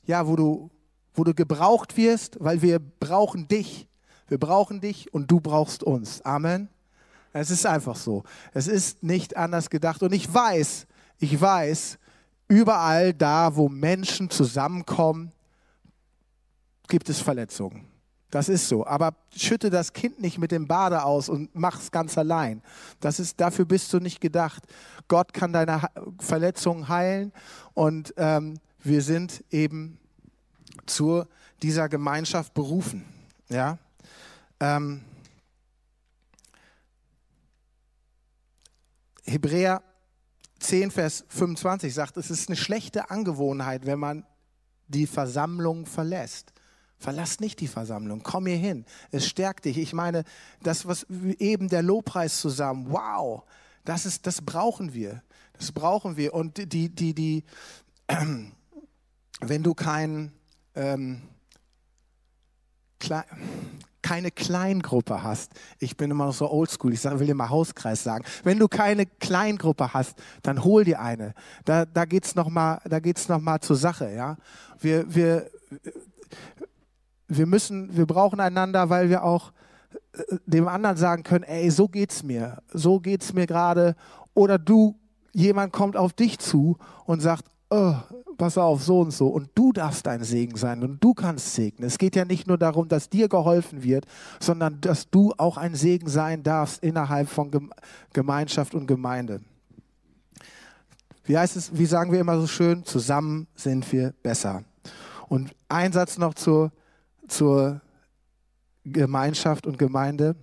ja, 0.05 0.27
wo 0.27 0.35
du, 0.35 0.69
wo 1.13 1.23
du 1.23 1.33
gebraucht 1.33 1.97
wirst, 1.97 2.37
weil 2.39 2.61
wir 2.61 2.79
brauchen 2.79 3.47
dich. 3.47 3.87
Wir 4.27 4.39
brauchen 4.39 4.81
dich 4.81 5.13
und 5.13 5.29
du 5.29 5.39
brauchst 5.39 5.83
uns. 5.83 6.21
Amen. 6.21 6.69
Es 7.33 7.49
ist 7.49 7.65
einfach 7.65 7.95
so. 7.95 8.23
Es 8.53 8.67
ist 8.67 9.03
nicht 9.03 9.35
anders 9.37 9.69
gedacht. 9.69 10.03
Und 10.03 10.13
ich 10.13 10.31
weiß, 10.31 10.87
ich 11.19 11.39
weiß, 11.39 11.97
überall 12.47 13.13
da, 13.13 13.55
wo 13.55 13.69
Menschen 13.69 14.29
zusammenkommen, 14.29 15.31
gibt 16.87 17.09
es 17.09 17.19
Verletzungen. 17.19 17.87
Das 18.29 18.49
ist 18.49 18.67
so. 18.67 18.85
Aber 18.85 19.13
schütte 19.35 19.69
das 19.69 19.93
Kind 19.93 20.19
nicht 20.19 20.37
mit 20.37 20.51
dem 20.51 20.67
Bade 20.67 21.03
aus 21.03 21.29
und 21.29 21.49
mach 21.53 21.79
es 21.79 21.91
ganz 21.91 22.17
allein. 22.17 22.61
Das 22.99 23.19
ist, 23.19 23.39
dafür 23.39 23.65
bist 23.65 23.93
du 23.93 23.99
nicht 23.99 24.21
gedacht. 24.21 24.63
Gott 25.07 25.33
kann 25.33 25.53
deine 25.53 25.81
Verletzungen 26.19 26.87
heilen 26.87 27.31
und 27.73 28.13
ähm, 28.17 28.59
wir 28.83 29.01
sind 29.01 29.43
eben 29.51 29.99
zu 30.85 31.25
dieser 31.61 31.89
Gemeinschaft 31.89 32.53
berufen. 32.53 33.05
Ja. 33.49 33.77
Ähm, 34.59 35.01
Hebräer 39.25 39.81
10, 40.59 40.91
Vers 40.91 41.25
25 41.29 41.93
sagt, 41.93 42.17
es 42.17 42.29
ist 42.29 42.49
eine 42.49 42.55
schlechte 42.55 43.09
Angewohnheit, 43.09 43.85
wenn 43.85 43.99
man 43.99 44.25
die 44.87 45.07
Versammlung 45.07 45.85
verlässt. 45.85 46.53
Verlass 46.97 47.39
nicht 47.39 47.59
die 47.59 47.67
Versammlung, 47.67 48.23
komm 48.23 48.45
hier 48.45 48.57
hin. 48.57 48.85
Es 49.11 49.27
stärkt 49.27 49.65
dich. 49.65 49.77
Ich 49.77 49.93
meine, 49.93 50.23
das, 50.61 50.85
was 50.87 51.05
eben 51.37 51.67
der 51.67 51.81
Lobpreis 51.81 52.39
zusammen, 52.39 52.87
wow, 52.89 53.43
das, 53.83 54.05
ist, 54.05 54.25
das 54.25 54.41
brauchen 54.41 54.93
wir. 54.93 55.21
Das 55.53 55.71
brauchen 55.71 56.15
wir. 56.15 56.33
Und 56.33 56.57
die, 56.57 56.89
die, 56.89 57.13
die, 57.13 57.43
äh, 58.07 58.25
wenn 59.41 59.63
du 59.63 59.73
kein, 59.73 60.31
ähm, 60.75 61.21
klein, 62.99 63.25
keine 64.03 64.31
Kleingruppe 64.31 65.23
hast, 65.23 65.53
ich 65.79 65.97
bin 65.97 66.11
immer 66.11 66.25
noch 66.27 66.33
so 66.33 66.51
oldschool, 66.51 66.93
ich 66.93 67.01
sag, 67.01 67.17
will 67.19 67.25
dir 67.25 67.33
mal 67.33 67.49
Hauskreis 67.49 68.03
sagen, 68.03 68.25
wenn 68.43 68.59
du 68.59 68.67
keine 68.67 69.05
Kleingruppe 69.07 69.93
hast, 69.93 70.21
dann 70.43 70.63
hol 70.63 70.83
dir 70.83 70.99
eine. 70.99 71.33
Da, 71.65 71.85
da 71.85 72.05
geht's 72.05 72.35
noch 72.35 72.49
mal, 72.49 72.79
da 72.85 72.99
geht's 72.99 73.29
noch 73.29 73.41
zur 73.59 73.77
Sache, 73.77 74.13
ja. 74.13 74.37
Wir, 74.79 75.15
wir, 75.15 75.49
wir 77.27 77.45
müssen, 77.47 77.95
wir 77.95 78.05
brauchen 78.05 78.39
einander, 78.39 78.89
weil 78.89 79.09
wir 79.09 79.23
auch 79.23 79.51
äh, 80.13 80.37
dem 80.45 80.67
anderen 80.67 80.97
sagen 80.97 81.23
können, 81.23 81.45
ey, 81.45 81.71
so 81.71 81.87
geht's 81.87 82.23
mir, 82.23 82.61
so 82.71 82.99
geht's 82.99 83.33
mir 83.33 83.47
gerade. 83.47 83.95
Oder 84.33 84.59
du, 84.59 84.99
jemand 85.31 85.71
kommt 85.71 85.95
auf 85.95 86.13
dich 86.13 86.39
zu 86.39 86.77
und 87.05 87.21
sagt, 87.21 87.45
oh, 87.69 87.95
pass 88.37 88.57
auf, 88.57 88.83
so 88.83 88.99
und 88.99 89.11
so. 89.11 89.27
Und 89.27 89.49
du 89.55 89.71
darfst 89.73 90.07
ein 90.07 90.23
Segen 90.23 90.55
sein 90.55 90.83
und 90.83 91.03
du 91.03 91.13
kannst 91.13 91.53
segnen. 91.53 91.87
Es 91.87 91.97
geht 91.97 92.15
ja 92.15 92.25
nicht 92.25 92.47
nur 92.47 92.57
darum, 92.57 92.87
dass 92.87 93.09
dir 93.09 93.27
geholfen 93.27 93.83
wird, 93.83 94.05
sondern 94.39 94.79
dass 94.81 95.09
du 95.09 95.33
auch 95.37 95.57
ein 95.57 95.75
Segen 95.75 96.07
sein 96.07 96.43
darfst 96.43 96.83
innerhalb 96.83 97.29
von 97.29 97.51
Gemeinschaft 98.13 98.75
und 98.75 98.87
Gemeinde. 98.87 99.41
Wie 101.25 101.37
heißt 101.37 101.55
es, 101.55 101.77
wie 101.77 101.85
sagen 101.85 102.11
wir 102.11 102.19
immer 102.19 102.39
so 102.39 102.47
schön, 102.47 102.83
zusammen 102.83 103.47
sind 103.55 103.89
wir 103.91 104.13
besser. 104.23 104.63
Und 105.29 105.55
ein 105.69 105.93
Satz 105.93 106.17
noch 106.17 106.33
zur 106.33 106.71
zur 107.27 107.81
Gemeinschaft 108.85 109.65
und 109.65 109.77
Gemeinde. 109.77 110.35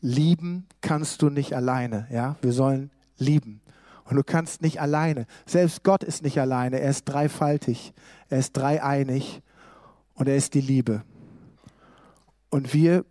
Lieben 0.00 0.66
kannst 0.80 1.22
du 1.22 1.30
nicht 1.30 1.54
alleine. 1.54 2.06
Ja, 2.10 2.36
wir 2.40 2.52
sollen 2.52 2.90
lieben. 3.18 3.60
Und 4.08 4.16
du 4.16 4.24
kannst 4.24 4.62
nicht 4.62 4.80
alleine. 4.80 5.26
Selbst 5.44 5.84
Gott 5.84 6.02
ist 6.02 6.22
nicht 6.22 6.40
alleine. 6.40 6.80
Er 6.80 6.90
ist 6.90 7.04
dreifaltig. 7.04 7.92
Er 8.30 8.38
ist 8.38 8.56
dreieinig. 8.56 9.42
Und 10.14 10.28
er 10.28 10.36
ist 10.36 10.54
die 10.54 10.62
Liebe. 10.62 11.02
Und 12.48 12.72
wir, 12.72 13.04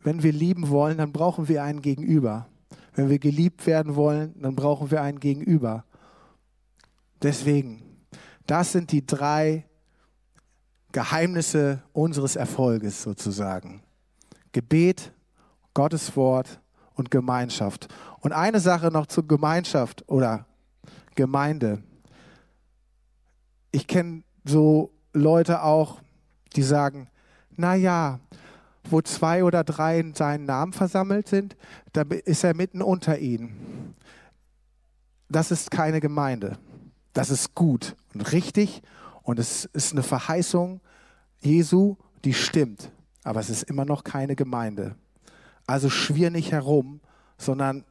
wenn 0.00 0.24
wir 0.24 0.32
lieben 0.32 0.68
wollen, 0.68 0.98
dann 0.98 1.12
brauchen 1.12 1.48
wir 1.48 1.62
einen 1.62 1.82
Gegenüber. 1.82 2.48
Wenn 2.94 3.08
wir 3.08 3.20
geliebt 3.20 3.66
werden 3.66 3.94
wollen, 3.94 4.34
dann 4.42 4.56
brauchen 4.56 4.90
wir 4.90 5.02
einen 5.02 5.20
Gegenüber. 5.20 5.84
Deswegen, 7.22 7.82
das 8.46 8.72
sind 8.72 8.90
die 8.90 9.06
drei 9.06 9.64
Geheimnisse 10.90 11.82
unseres 11.92 12.34
Erfolges 12.34 13.02
sozusagen. 13.02 13.84
Gebet, 14.50 15.12
Gottes 15.74 16.16
Wort 16.16 16.60
und 17.00 17.10
Gemeinschaft. 17.10 17.88
Und 18.20 18.32
eine 18.32 18.60
Sache 18.60 18.88
noch 18.88 19.06
zur 19.06 19.26
Gemeinschaft 19.26 20.04
oder 20.06 20.46
Gemeinde. 21.16 21.82
Ich 23.72 23.86
kenne 23.86 24.22
so 24.44 24.92
Leute 25.12 25.62
auch, 25.62 26.00
die 26.54 26.62
sagen, 26.62 27.08
na 27.56 27.74
ja, 27.74 28.20
wo 28.84 29.00
zwei 29.00 29.44
oder 29.44 29.64
drei 29.64 29.98
in 29.98 30.14
seinen 30.14 30.44
Namen 30.44 30.72
versammelt 30.72 31.28
sind, 31.28 31.56
da 31.92 32.02
ist 32.02 32.44
er 32.44 32.54
mitten 32.54 32.82
unter 32.82 33.18
ihnen. 33.18 33.94
Das 35.28 35.50
ist 35.50 35.70
keine 35.70 36.00
Gemeinde. 36.00 36.58
Das 37.12 37.30
ist 37.30 37.54
gut 37.54 37.96
und 38.14 38.32
richtig 38.32 38.82
und 39.22 39.38
es 39.38 39.64
ist 39.64 39.92
eine 39.92 40.02
Verheißung 40.02 40.80
Jesu, 41.40 41.96
die 42.24 42.34
stimmt, 42.34 42.90
aber 43.24 43.40
es 43.40 43.48
ist 43.48 43.62
immer 43.64 43.84
noch 43.84 44.04
keine 44.04 44.36
Gemeinde. 44.36 44.96
Also 45.66 45.90
schwir 45.90 46.30
nicht 46.30 46.52
herum, 46.52 47.00
sondern 47.38 47.84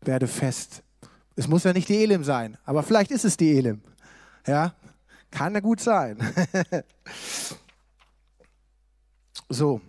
werde 0.00 0.26
fest. 0.26 0.82
Es 1.36 1.48
muss 1.48 1.64
ja 1.64 1.72
nicht 1.72 1.88
die 1.88 2.02
Elim 2.02 2.24
sein, 2.24 2.56
aber 2.64 2.82
vielleicht 2.82 3.10
ist 3.10 3.24
es 3.24 3.36
die 3.36 3.56
Elim. 3.56 3.82
Ja, 4.46 4.74
kann 5.30 5.54
ja 5.54 5.60
gut 5.60 5.80
sein. 5.80 6.18
so. 9.48 9.80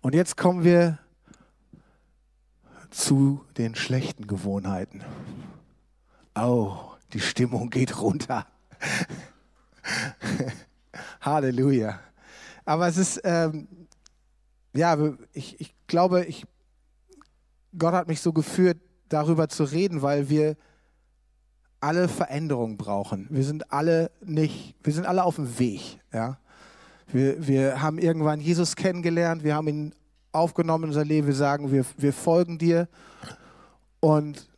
Und 0.00 0.14
jetzt 0.14 0.36
kommen 0.36 0.64
wir 0.64 0.98
zu 2.90 3.44
den 3.56 3.74
schlechten 3.74 4.26
Gewohnheiten. 4.26 5.04
Oh, 6.34 6.76
die 7.12 7.20
Stimmung 7.20 7.70
geht 7.70 8.00
runter. 8.00 8.46
Halleluja. 11.20 12.00
Aber 12.64 12.88
es 12.88 12.96
ist, 12.96 13.20
ähm, 13.24 13.68
ja, 14.76 14.96
ich, 15.32 15.60
ich 15.60 15.74
glaube, 15.86 16.24
ich, 16.24 16.44
Gott 17.78 17.94
hat 17.94 18.08
mich 18.08 18.20
so 18.20 18.32
geführt, 18.32 18.78
darüber 19.08 19.48
zu 19.48 19.64
reden, 19.64 20.02
weil 20.02 20.28
wir 20.28 20.56
alle 21.80 22.08
Veränderungen 22.08 22.76
brauchen. 22.76 23.26
Wir 23.30 23.44
sind 23.44 23.72
alle 23.72 24.10
nicht, 24.20 24.74
wir 24.82 24.92
sind 24.92 25.06
alle 25.06 25.24
auf 25.24 25.36
dem 25.36 25.58
Weg. 25.58 26.00
Ja? 26.12 26.38
Wir, 27.06 27.46
wir 27.46 27.82
haben 27.82 27.98
irgendwann 27.98 28.40
Jesus 28.40 28.74
kennengelernt, 28.74 29.44
wir 29.44 29.54
haben 29.54 29.68
ihn 29.68 29.94
aufgenommen 30.32 30.84
in 30.84 30.90
unser 30.90 31.04
Leben, 31.04 31.26
wir 31.26 31.34
sagen, 31.34 31.70
wir, 31.70 31.84
wir 31.96 32.12
folgen 32.12 32.58
dir. 32.58 32.88
Und 34.00 34.48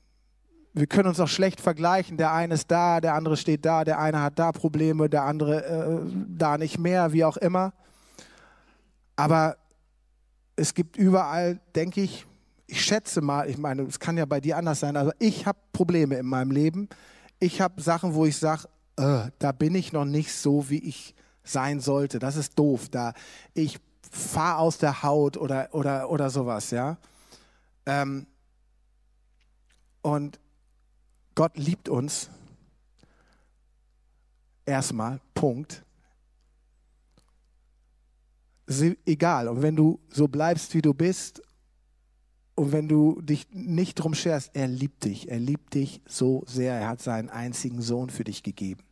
wir 0.73 0.87
können 0.87 1.09
uns 1.09 1.21
auch 1.21 1.29
schlecht 1.29 1.61
vergleichen. 1.61 2.17
Der 2.17 2.33
eine 2.33 2.55
ist 2.55 2.71
da, 2.71 3.01
der 3.01 3.15
andere 3.15 3.37
steht 3.37 3.65
da, 3.65 3.85
der 3.85 3.99
eine 3.99 4.23
hat 4.23 4.39
da 4.39 4.53
Probleme, 4.53 5.09
der 5.09 5.25
andere 5.25 5.65
äh, 5.65 6.01
da 6.29 6.57
nicht 6.59 6.79
mehr, 6.79 7.13
wie 7.13 7.25
auch 7.25 7.37
immer. 7.37 7.73
Aber 9.17 9.57
es 10.59 10.75
gibt 10.75 10.97
überall, 10.97 11.61
denke 11.75 12.01
ich, 12.01 12.27
ich 12.67 12.85
schätze 12.85 13.21
mal, 13.21 13.49
ich 13.49 13.57
meine, 13.57 13.83
es 13.83 13.99
kann 13.99 14.17
ja 14.17 14.27
bei 14.27 14.41
dir 14.41 14.57
anders 14.57 14.81
sein, 14.81 14.97
also 14.97 15.13
ich 15.19 15.47
habe 15.47 15.59
Probleme 15.73 16.17
in 16.17 16.27
meinem 16.27 16.51
Leben. 16.51 16.89
Ich 17.39 17.61
habe 17.61 17.81
Sachen, 17.81 18.15
wo 18.15 18.27
ich 18.27 18.37
sage, 18.37 18.69
äh, 18.97 19.31
da 19.39 19.53
bin 19.53 19.75
ich 19.75 19.93
noch 19.93 20.05
nicht 20.05 20.33
so, 20.33 20.69
wie 20.69 20.81
ich 20.81 21.15
sein 21.45 21.81
sollte. 21.81 22.19
Das 22.19 22.37
ist 22.37 22.59
doof. 22.59 22.89
Da 22.91 23.15
ich 23.55 23.79
fahre 24.11 24.59
aus 24.59 24.79
der 24.79 25.03
Haut 25.03 25.37
oder, 25.37 25.69
oder, 25.73 26.11
oder 26.11 26.29
sowas, 26.29 26.73
ja. 26.73 26.99
Ähm, 27.87 28.27
und 30.03 30.41
Gott 31.35 31.57
liebt 31.57 31.89
uns. 31.89 32.29
Erstmal, 34.67 35.21
Punkt. 35.35 35.85
Egal. 39.07 39.49
Und 39.49 39.63
wenn 39.63 39.77
du 39.77 39.99
so 40.11 40.29
bleibst, 40.29 40.75
wie 40.75 40.83
du 40.83 40.93
bist, 40.93 41.43
und 42.59 42.73
wenn 42.73 42.89
du 42.89 43.21
dich 43.23 43.47
nicht 43.53 43.95
drum 43.95 44.15
scherst, 44.15 44.51
er 44.55 44.67
liebt 44.67 45.05
dich. 45.05 45.29
Er 45.29 45.39
liebt 45.39 45.75
dich 45.75 46.03
so 46.07 46.43
sehr. 46.45 46.75
Er 46.75 46.89
hat 46.89 47.01
seinen 47.01 47.31
einzigen 47.31 47.81
Sohn 47.81 48.11
für 48.11 48.25
dich 48.25 48.43
gegeben. 48.43 48.83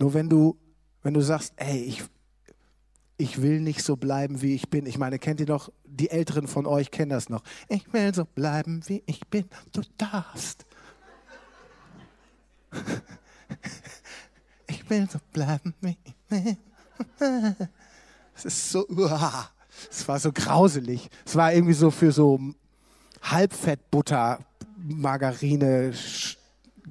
Nur 0.00 0.12
wenn 0.12 0.28
du, 0.28 0.58
wenn 1.02 1.14
du 1.14 1.20
sagst, 1.20 1.52
ey, 1.54 1.84
ich, 1.84 2.02
ich 3.18 3.40
will 3.40 3.60
nicht 3.60 3.84
so 3.84 3.96
bleiben, 3.96 4.42
wie 4.42 4.56
ich 4.56 4.68
bin. 4.68 4.84
Ich 4.84 4.98
meine, 4.98 5.20
kennt 5.20 5.38
ihr 5.38 5.46
noch, 5.46 5.70
die 5.84 6.10
Älteren 6.10 6.48
von 6.48 6.66
euch 6.66 6.90
kennen 6.90 7.10
das 7.10 7.28
noch. 7.28 7.44
Ich 7.68 7.92
will 7.92 8.12
so 8.12 8.24
bleiben, 8.24 8.82
wie 8.88 9.04
ich 9.06 9.20
bin. 9.28 9.44
Du 9.72 9.82
darfst. 9.96 10.66
Ich 14.68 14.90
will 14.90 15.08
so 15.08 15.20
bleiben, 15.32 15.74
wie 15.80 15.96
ich 16.04 16.14
bin. 16.28 16.56
Es 18.36 18.44
ist 18.44 18.70
so, 18.70 18.86
es 19.90 20.06
war 20.06 20.20
so 20.20 20.32
grauselig. 20.32 21.08
Es 21.24 21.34
war 21.34 21.52
irgendwie 21.52 21.74
so 21.74 21.90
für 21.90 22.12
so 22.12 22.38
Halbfettbutter, 23.22 24.40
Margarine, 24.76 25.92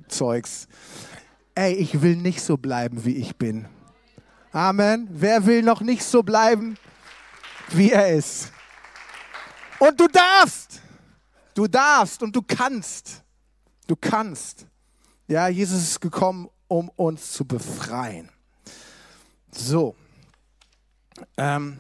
Zeugs. 0.08 0.68
Ey, 1.54 1.74
ich 1.74 2.02
will 2.02 2.16
nicht 2.16 2.42
so 2.42 2.58
bleiben, 2.58 3.06
wie 3.06 3.16
ich 3.16 3.38
bin. 3.38 3.68
Amen. 4.52 5.08
Wer 5.12 5.46
will 5.46 5.62
noch 5.62 5.82
nicht 5.82 6.04
so 6.04 6.24
bleiben, 6.24 6.78
wie 7.70 7.92
er 7.92 8.14
ist? 8.14 8.52
Und 9.80 10.00
du 10.00 10.08
darfst. 10.08 10.82
Du 11.54 11.68
darfst 11.68 12.22
und 12.24 12.36
du 12.36 12.42
kannst. 12.42 13.24
Du 13.88 13.96
kannst. 13.96 14.66
Ja, 15.28 15.48
Jesus 15.48 15.82
ist 15.82 16.02
gekommen, 16.02 16.50
um 16.68 16.90
uns 16.90 17.32
zu 17.32 17.46
befreien. 17.46 18.30
So. 19.52 19.96
Ähm, 21.38 21.78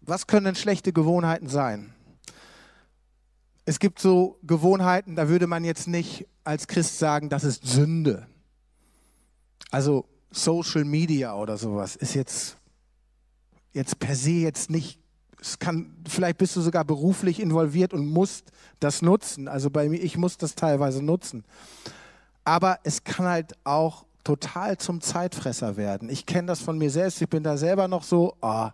was 0.00 0.26
können 0.26 0.46
denn 0.46 0.54
schlechte 0.54 0.92
Gewohnheiten 0.92 1.48
sein? 1.48 1.92
Es 3.64 3.78
gibt 3.78 4.00
so 4.00 4.38
Gewohnheiten, 4.42 5.14
da 5.14 5.28
würde 5.28 5.46
man 5.46 5.64
jetzt 5.64 5.86
nicht 5.86 6.26
als 6.44 6.66
Christ 6.66 6.98
sagen, 6.98 7.28
das 7.28 7.44
ist 7.44 7.64
Sünde. 7.64 8.26
Also 9.70 10.04
Social 10.32 10.84
Media 10.84 11.34
oder 11.34 11.56
sowas 11.56 11.94
ist 11.94 12.14
jetzt, 12.14 12.56
jetzt 13.72 13.98
per 13.98 14.16
se 14.16 14.30
jetzt 14.32 14.70
nicht, 14.70 14.98
es 15.40 15.58
kann, 15.58 15.96
vielleicht 16.08 16.38
bist 16.38 16.56
du 16.56 16.60
sogar 16.60 16.84
beruflich 16.84 17.40
involviert 17.40 17.92
und 17.92 18.06
musst 18.06 18.50
das 18.80 19.02
nutzen. 19.02 19.48
Also 19.48 19.70
bei 19.70 19.88
mir, 19.88 20.02
ich 20.02 20.16
muss 20.16 20.36
das 20.36 20.54
teilweise 20.54 21.02
nutzen. 21.02 21.44
Aber 22.44 22.80
es 22.82 23.04
kann 23.04 23.26
halt 23.26 23.52
auch 23.64 24.06
total 24.24 24.78
zum 24.78 25.00
Zeitfresser 25.00 25.76
werden. 25.76 26.08
Ich 26.08 26.26
kenne 26.26 26.48
das 26.48 26.60
von 26.60 26.78
mir 26.78 26.90
selbst. 26.90 27.20
Ich 27.20 27.28
bin 27.28 27.42
da 27.42 27.56
selber 27.56 27.88
noch 27.88 28.04
so, 28.04 28.36
oh, 28.40 28.68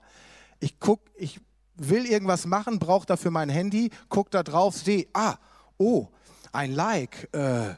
ich 0.61 0.79
guck, 0.79 1.01
ich 1.17 1.41
will 1.77 2.07
irgendwas 2.07 2.47
machen, 2.47 2.79
brauche 2.79 3.07
dafür 3.07 3.31
mein 3.31 3.49
Handy, 3.49 3.91
guck 4.09 4.31
da 4.31 4.43
drauf, 4.43 4.77
sehe, 4.77 5.07
ah, 5.15 5.37
oh, 5.79 6.09
ein 6.53 6.73
Like. 6.73 7.29
Äh, 7.33 7.75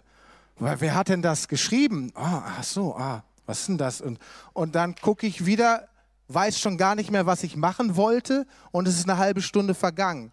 wer 0.56 0.94
hat 0.94 1.08
denn 1.08 1.22
das 1.22 1.48
geschrieben? 1.48 2.12
Ah, 2.14 2.42
ach 2.58 2.64
so, 2.64 2.96
ah, 2.96 3.22
was 3.46 3.60
ist 3.60 3.68
denn 3.68 3.78
das? 3.78 4.00
Und, 4.00 4.18
und 4.52 4.74
dann 4.74 4.94
gucke 4.96 5.26
ich 5.26 5.46
wieder, 5.46 5.88
weiß 6.28 6.58
schon 6.58 6.78
gar 6.78 6.94
nicht 6.94 7.10
mehr, 7.10 7.26
was 7.26 7.42
ich 7.42 7.56
machen 7.56 7.96
wollte 7.96 8.46
und 8.70 8.88
es 8.88 8.96
ist 8.96 9.08
eine 9.08 9.18
halbe 9.18 9.42
Stunde 9.42 9.74
vergangen. 9.74 10.32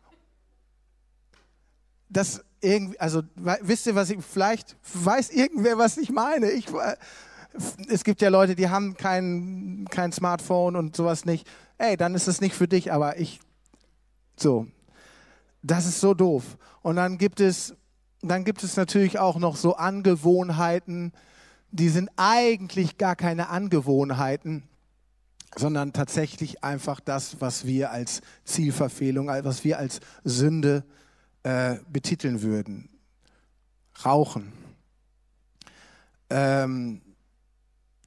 Das 2.10 2.44
irgendwie, 2.62 3.00
also 3.00 3.22
wisst 3.62 3.88
ihr, 3.88 3.96
was 3.96 4.10
ich, 4.10 4.24
vielleicht 4.24 4.76
weiß 4.94 5.30
irgendwer, 5.32 5.78
was 5.78 5.98
ich 5.98 6.12
meine. 6.12 6.52
Ich, 6.52 6.68
es 7.90 8.04
gibt 8.04 8.22
ja 8.22 8.30
Leute, 8.30 8.56
die 8.56 8.70
haben 8.70 8.96
kein, 8.96 9.86
kein 9.90 10.12
Smartphone 10.12 10.76
und 10.76 10.96
sowas 10.96 11.26
nicht. 11.26 11.48
Ey, 11.78 11.98
dann 11.98 12.16
ist 12.16 12.28
es 12.28 12.42
nicht 12.42 12.56
für 12.56 12.68
dich, 12.68 12.92
aber 12.92 13.20
ich, 13.20 13.40
so. 14.36 14.68
Das 15.62 15.86
ist 15.86 16.00
so 16.00 16.14
doof. 16.14 16.58
Und 16.82 16.96
dann 16.96 17.18
gibt 17.18 17.40
es, 17.40 17.76
dann 18.22 18.44
gibt 18.44 18.64
es 18.64 18.78
natürlich 18.78 19.20
auch 19.20 19.38
noch 19.38 19.56
so 19.56 19.76
Angewohnheiten, 19.76 21.14
die 21.72 21.90
sind 21.90 22.10
eigentlich 22.16 22.98
gar 22.98 23.16
keine 23.16 23.50
Angewohnheiten, 23.50 24.64
sondern 25.56 25.92
tatsächlich 25.94 26.64
einfach 26.64 27.00
das, 27.00 27.42
was 27.42 27.66
wir 27.66 27.92
als 27.92 28.22
Zielverfehlung, 28.46 29.28
was 29.28 29.64
wir 29.64 29.78
als 29.78 30.00
Sünde 30.24 30.86
äh, 30.86 30.98
betiteln 31.90 32.42
würden. 32.42 32.90
Rauchen, 34.04 34.52
ähm, 36.30 37.02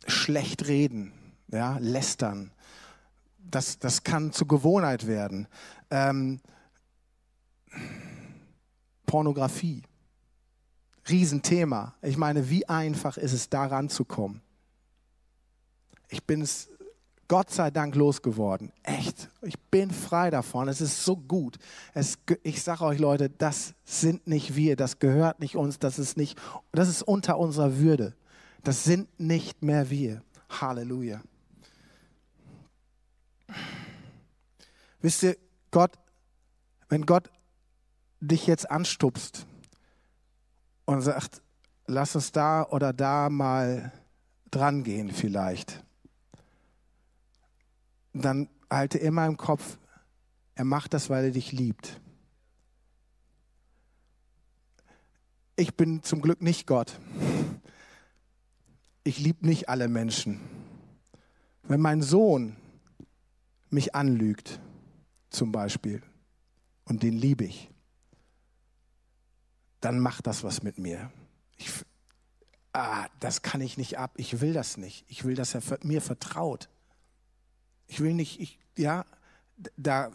schlecht 0.07 0.67
reden, 0.69 1.13
ja, 1.49 1.79
lästern. 1.79 2.53
Das, 3.39 3.79
das 3.79 4.05
kann 4.05 4.33
zur 4.33 4.47
Gewohnheit 4.47 5.07
werden. 5.07 5.49
Ähm, 5.91 6.41
Pornografie. 9.07 9.83
Riesenthema. 11.09 11.95
Ich 12.03 12.17
meine, 12.17 12.51
wie 12.51 12.69
einfach 12.69 13.17
ist 13.17 13.33
es, 13.33 13.49
da 13.49 13.67
ranzukommen? 13.67 14.43
Ich 16.09 16.25
bin 16.25 16.43
es 16.43 16.69
Gott 17.31 17.49
sei 17.49 17.71
Dank 17.71 17.95
losgeworden. 17.95 18.73
Echt. 18.83 19.31
Ich 19.43 19.57
bin 19.57 19.93
frei 19.93 20.31
davon. 20.31 20.67
Es 20.67 20.81
ist 20.81 21.05
so 21.05 21.17
gut. 21.17 21.61
Es, 21.95 22.19
ich 22.43 22.61
sage 22.61 22.85
euch 22.85 22.99
Leute, 22.99 23.31
das 23.31 23.75
sind 23.85 24.27
nicht 24.27 24.57
wir. 24.57 24.75
Das 24.75 24.99
gehört 24.99 25.39
nicht 25.39 25.55
uns. 25.55 25.79
Das 25.79 26.01
ist 26.01 26.17
nicht, 26.17 26.37
das 26.73 26.89
ist 26.89 27.03
unter 27.03 27.39
unserer 27.39 27.77
Würde. 27.77 28.17
Das 28.65 28.83
sind 28.83 29.21
nicht 29.21 29.63
mehr 29.63 29.91
wir. 29.91 30.25
Halleluja. 30.49 31.21
Wisst 35.01 35.23
ihr, 35.23 35.37
Gott, 35.71 35.93
wenn 36.89 37.07
Gott 37.07 37.31
dich 38.19 38.49
jetzt 38.49 38.69
anstupst 38.69 39.47
und 40.85 41.01
sagt, 41.01 41.43
lass 41.87 42.17
uns 42.17 42.33
da 42.33 42.65
oder 42.65 42.93
da 42.93 43.31
mal 43.31 43.93
dran 44.51 44.83
gehen 44.83 45.13
vielleicht, 45.13 45.85
dann 48.13 48.49
halte 48.71 48.99
immer 48.99 49.27
im 49.27 49.37
Kopf, 49.37 49.79
er 50.55 50.65
macht 50.65 50.95
das, 50.95 51.11
weil 51.11 51.27
er 51.27 51.31
dich 51.31 51.53
liebt. 51.53 52.01
Ich 55.57 55.77
bin 55.77 56.03
zum 56.03 56.23
Glück 56.23 56.43
nicht 56.43 56.67
Gott 56.67 56.99
ich 59.05 59.19
liebe 59.19 59.47
nicht 59.47 59.69
alle 59.69 59.89
Menschen. 59.89 60.41
Wenn 61.65 61.81
mein 61.81 62.03
Sohn 62.03 62.57
mich 63.71 63.95
anlügt, 63.95 64.61
zum 65.31 65.53
Beispiel, 65.53 66.03
und 66.85 67.03
den 67.03 67.17
liebe 67.17 67.45
ich, 67.45 67.71
dann 69.81 70.01
macht 70.01 70.27
das 70.27 70.45
was 70.45 70.63
mit 70.63 70.79
mir. 70.79 71.11
Ich, 71.57 71.71
ah, 72.73 73.07
das 73.21 73.43
kann 73.43 73.61
ich 73.61 73.79
nicht 73.79 73.99
ab. 73.99 74.13
Ich 74.17 74.41
will 74.41 74.53
das 74.53 74.77
nicht. 74.77 75.05
Ich 75.09 75.25
will, 75.25 75.35
dass 75.35 75.55
er 75.55 75.63
mir 75.83 76.03
vertraut. 76.03 76.69
Ich 77.91 78.01
will 78.01 78.15
nicht, 78.15 78.41
ich, 78.41 78.59
ja, 78.77 79.05
da, 79.77 80.11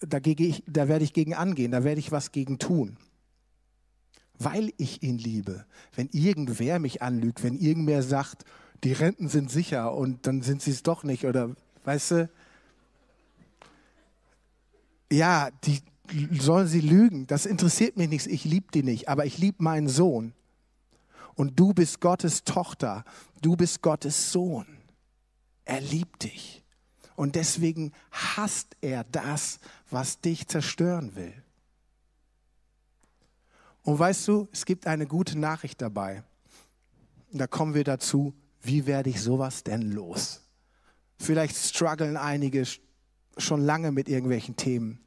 da, 0.00 0.18
ich, 0.24 0.64
da 0.66 0.88
werde 0.88 1.04
ich 1.04 1.12
gegen 1.12 1.34
angehen, 1.34 1.72
da 1.72 1.84
werde 1.84 2.00
ich 2.00 2.10
was 2.10 2.32
gegen 2.32 2.58
tun 2.58 2.96
weil 4.38 4.72
ich 4.76 5.02
ihn 5.02 5.18
liebe. 5.18 5.66
Wenn 5.94 6.08
irgendwer 6.12 6.78
mich 6.78 7.02
anlügt, 7.02 7.42
wenn 7.42 7.56
irgendwer 7.56 8.02
sagt, 8.02 8.44
die 8.84 8.92
Renten 8.92 9.28
sind 9.28 9.50
sicher 9.50 9.94
und 9.94 10.26
dann 10.26 10.42
sind 10.42 10.62
sie 10.62 10.72
es 10.72 10.82
doch 10.82 11.04
nicht 11.04 11.24
oder 11.24 11.54
weißt 11.84 12.10
du, 12.12 12.30
ja, 15.10 15.50
die 15.64 15.80
sollen 16.38 16.68
sie 16.68 16.80
lügen, 16.80 17.26
das 17.26 17.46
interessiert 17.46 17.96
mich 17.96 18.08
nichts, 18.08 18.26
ich 18.26 18.44
liebe 18.44 18.66
die 18.72 18.82
nicht, 18.82 19.08
aber 19.08 19.24
ich 19.24 19.38
liebe 19.38 19.62
meinen 19.62 19.88
Sohn. 19.88 20.32
Und 21.34 21.58
du 21.58 21.74
bist 21.74 22.00
Gottes 22.00 22.44
Tochter, 22.44 23.04
du 23.42 23.56
bist 23.56 23.82
Gottes 23.82 24.32
Sohn. 24.32 24.66
Er 25.64 25.80
liebt 25.80 26.24
dich. 26.24 26.62
Und 27.16 27.34
deswegen 27.34 27.92
hasst 28.10 28.76
er 28.80 29.04
das, 29.04 29.58
was 29.90 30.20
dich 30.20 30.46
zerstören 30.46 31.16
will. 31.16 31.32
Und 33.82 33.98
weißt 33.98 34.28
du, 34.28 34.48
es 34.52 34.66
gibt 34.66 34.86
eine 34.86 35.06
gute 35.06 35.38
Nachricht 35.38 35.80
dabei. 35.80 36.22
Da 37.32 37.46
kommen 37.46 37.74
wir 37.74 37.84
dazu, 37.84 38.34
wie 38.60 38.86
werde 38.86 39.10
ich 39.10 39.20
sowas 39.20 39.64
denn 39.64 39.92
los? 39.92 40.42
Vielleicht 41.18 41.56
strugglen 41.56 42.16
einige 42.16 42.64
schon 43.38 43.60
lange 43.60 43.92
mit 43.92 44.08
irgendwelchen 44.08 44.56
Themen. 44.56 45.00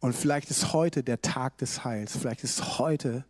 Und 0.00 0.14
vielleicht 0.14 0.50
ist 0.50 0.72
heute 0.72 1.02
der 1.02 1.22
Tag 1.22 1.58
des 1.58 1.84
Heils. 1.84 2.16
Vielleicht 2.16 2.44
ist 2.44 2.78
heute 2.78 3.24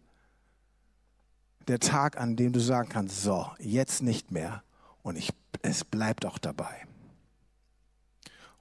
der 1.67 1.81
Tag, 1.81 2.19
an 2.19 2.37
dem 2.37 2.53
du 2.53 2.61
sagen 2.61 2.89
kannst, 2.89 3.23
so, 3.23 3.51
jetzt 3.59 4.03
nicht 4.03 4.31
mehr. 4.31 4.63
Und 5.05 5.17
ich, 5.17 5.33
es 5.61 5.85
bleibt 5.85 6.25
auch 6.25 6.39
dabei. 6.39 6.75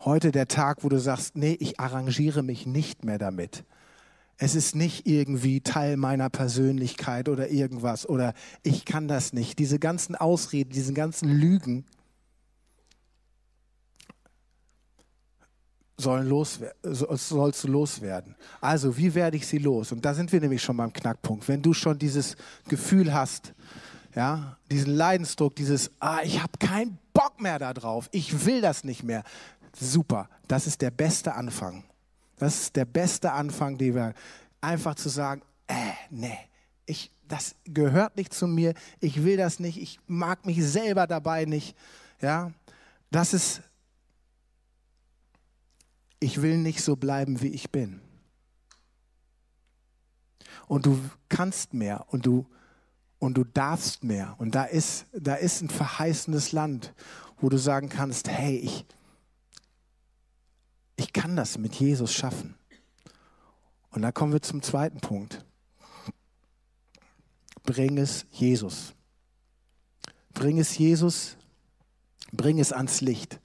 Heute 0.02 0.34
der 0.34 0.50
Tag, 0.50 0.84
wo 0.84 0.90
du 0.90 1.00
sagst, 1.00 1.38
nee, 1.38 1.56
ich 1.58 1.80
arrangiere 1.80 2.44
mich 2.44 2.66
nicht 2.66 3.06
mehr 3.06 3.18
damit. 3.18 3.64
Es 4.38 4.54
ist 4.54 4.76
nicht 4.76 5.08
irgendwie 5.08 5.62
Teil 5.62 5.96
meiner 5.96 6.30
Persönlichkeit 6.30 7.30
oder 7.30 7.50
irgendwas 7.50 8.08
oder 8.08 8.34
ich 8.62 8.84
kann 8.84 9.08
das 9.08 9.32
nicht. 9.32 9.58
Diese 9.58 9.80
ganzen 9.80 10.16
Ausreden, 10.16 10.72
diese 10.72 10.92
ganzen 10.92 11.30
Lügen 11.30 11.86
sollen 15.96 16.28
loswer 16.28 16.74
sollst 16.84 17.64
du 17.64 17.68
loswerden. 17.70 18.36
Also, 18.60 18.98
wie 18.98 19.16
werde 19.16 19.38
ich 19.38 19.48
sie 19.48 19.60
los? 19.60 19.94
Und 19.94 20.04
da 20.04 20.14
sind 20.14 20.34
wir 20.34 20.42
nämlich 20.42 20.62
schon 20.62 20.76
beim 20.76 20.92
Knackpunkt. 20.92 21.48
Wenn 21.48 21.62
du 21.62 21.74
schon 21.74 21.98
dieses 21.98 22.36
Gefühl 22.68 23.14
hast, 23.14 23.54
ja, 24.16 24.58
diesen 24.70 24.94
Leidensdruck, 24.96 25.56
dieses, 25.56 25.92
ah, 26.00 26.20
ich 26.24 26.42
habe 26.42 26.58
keinen 26.60 27.00
Bock 27.14 27.42
mehr 27.42 27.60
darauf, 27.60 28.10
ich 28.12 28.46
will 28.46 28.62
das 28.62 28.84
nicht 28.84 29.04
mehr. 29.04 29.24
Super, 29.76 30.30
das 30.48 30.68
ist 30.68 30.82
der 30.82 30.92
beste 30.92 31.34
Anfang. 31.34 31.84
Das 32.38 32.62
ist 32.62 32.76
der 32.76 32.86
beste 32.86 33.32
Anfang, 33.32 33.78
den 33.78 33.96
wir 33.96 34.14
einfach 34.62 34.96
zu 34.96 35.10
sagen, 35.10 35.42
äh, 35.68 35.76
nee, 36.10 36.38
ich, 36.86 37.12
das 37.28 37.56
gehört 37.66 38.18
nicht 38.18 38.34
zu 38.34 38.48
mir, 38.48 38.74
ich 39.00 39.24
will 39.24 39.38
das 39.38 39.60
nicht, 39.60 39.82
ich 39.82 40.00
mag 40.08 40.46
mich 40.46 40.64
selber 40.64 41.08
dabei 41.08 41.46
nicht. 41.46 41.76
Ja, 42.22 42.52
das 43.12 43.34
ist, 43.34 43.62
ich 46.20 46.42
will 46.42 46.58
nicht 46.58 46.82
so 46.82 46.96
bleiben, 46.96 47.42
wie 47.42 47.50
ich 47.50 47.72
bin. 47.72 48.02
Und 50.68 50.86
du 50.86 51.00
kannst 51.30 51.74
mehr 51.74 52.06
und 52.10 52.26
du, 52.26 52.46
und 53.24 53.36
du 53.36 53.46
darfst 53.46 54.04
mehr. 54.04 54.36
Und 54.38 54.54
da 54.54 54.66
ist, 54.66 55.06
da 55.14 55.36
ist 55.36 55.62
ein 55.62 55.70
verheißendes 55.70 56.52
Land, 56.52 56.94
wo 57.40 57.48
du 57.48 57.56
sagen 57.56 57.88
kannst, 57.88 58.28
hey, 58.28 58.58
ich, 58.58 58.86
ich 60.98 61.14
kann 61.14 61.38
das 61.38 61.58
mit 61.58 61.74
Jesus 61.76 62.14
schaffen. 62.14 62.56
Und 63.92 64.02
da 64.02 64.12
kommen 64.12 64.34
wir 64.34 64.42
zum 64.42 64.62
zweiten 64.62 65.00
Punkt. 65.00 65.46
Bring 67.64 67.98
es 67.98 68.26
Jesus. 68.30 68.94
Bring 70.34 70.60
es 70.60 70.78
Jesus, 70.78 71.38
bring 72.34 72.60
es 72.60 72.74
ans 72.74 73.00
Licht. 73.00 73.40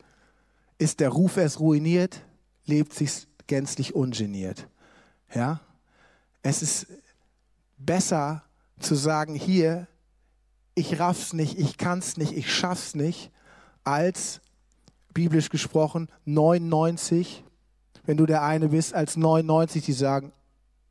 Ist 0.78 0.98
der 0.98 1.10
Ruf 1.10 1.36
erst 1.36 1.60
ruiniert, 1.60 2.24
lebt 2.64 2.94
sich 2.94 3.28
gänzlich 3.46 3.94
ungeniert. 3.94 4.66
Ja? 5.32 5.60
Es 6.42 6.62
ist 6.62 6.88
besser 7.76 8.42
zu 8.78 8.94
sagen, 8.94 9.34
hier, 9.34 9.86
ich 10.74 10.98
raff's 11.00 11.32
nicht, 11.32 11.58
ich 11.58 11.76
kann's 11.76 12.16
nicht, 12.16 12.32
ich 12.32 12.52
schaff's 12.52 12.94
nicht, 12.94 13.30
als 13.84 14.40
biblisch 15.12 15.48
gesprochen 15.48 16.08
99, 16.24 17.44
wenn 18.04 18.16
du 18.16 18.26
der 18.26 18.42
eine 18.42 18.68
bist, 18.68 18.94
als 18.94 19.16
99, 19.16 19.84
die 19.84 19.92
sagen, 19.92 20.32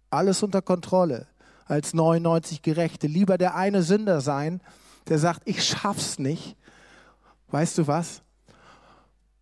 alles 0.09 0.43
unter 0.43 0.61
Kontrolle, 0.61 1.27
als 1.65 1.93
99 1.93 2.61
Gerechte. 2.61 3.07
Lieber 3.07 3.37
der 3.37 3.55
eine 3.55 3.83
Sünder 3.83 4.21
sein, 4.21 4.61
der 5.07 5.19
sagt, 5.19 5.41
ich 5.45 5.63
schaff's 5.63 6.19
nicht. 6.19 6.55
Weißt 7.49 7.77
du 7.77 7.87
was? 7.87 8.21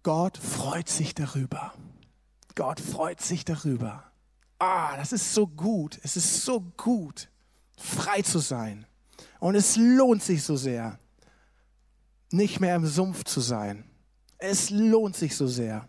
Gott 0.03 0.37
freut 0.37 0.87
sich 0.87 1.15
darüber. 1.15 1.73
Gott 2.53 2.79
freut 2.79 3.21
sich 3.21 3.43
darüber. 3.43 4.03
Ah, 4.59 4.95
das 4.97 5.11
ist 5.11 5.33
so 5.33 5.47
gut. 5.47 5.99
Es 6.03 6.15
ist 6.15 6.45
so 6.45 6.61
gut, 6.77 7.29
frei 7.77 8.21
zu 8.21 8.39
sein. 8.39 8.85
Und 9.39 9.55
es 9.55 9.75
lohnt 9.75 10.23
sich 10.23 10.43
so 10.43 10.55
sehr, 10.55 10.99
nicht 12.31 12.59
mehr 12.59 12.75
im 12.75 12.85
Sumpf 12.85 13.23
zu 13.23 13.41
sein. 13.41 13.85
Es 14.37 14.69
lohnt 14.69 15.15
sich 15.15 15.35
so 15.35 15.47
sehr. 15.47 15.87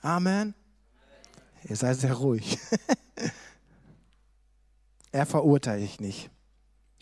Amen. 0.00 0.54
Ihr 1.68 1.76
seid 1.76 1.98
sehr 1.98 2.14
ruhig. 2.14 2.58
er 5.12 5.26
verurteilt 5.26 5.82
dich 5.82 6.00
nicht. 6.00 6.30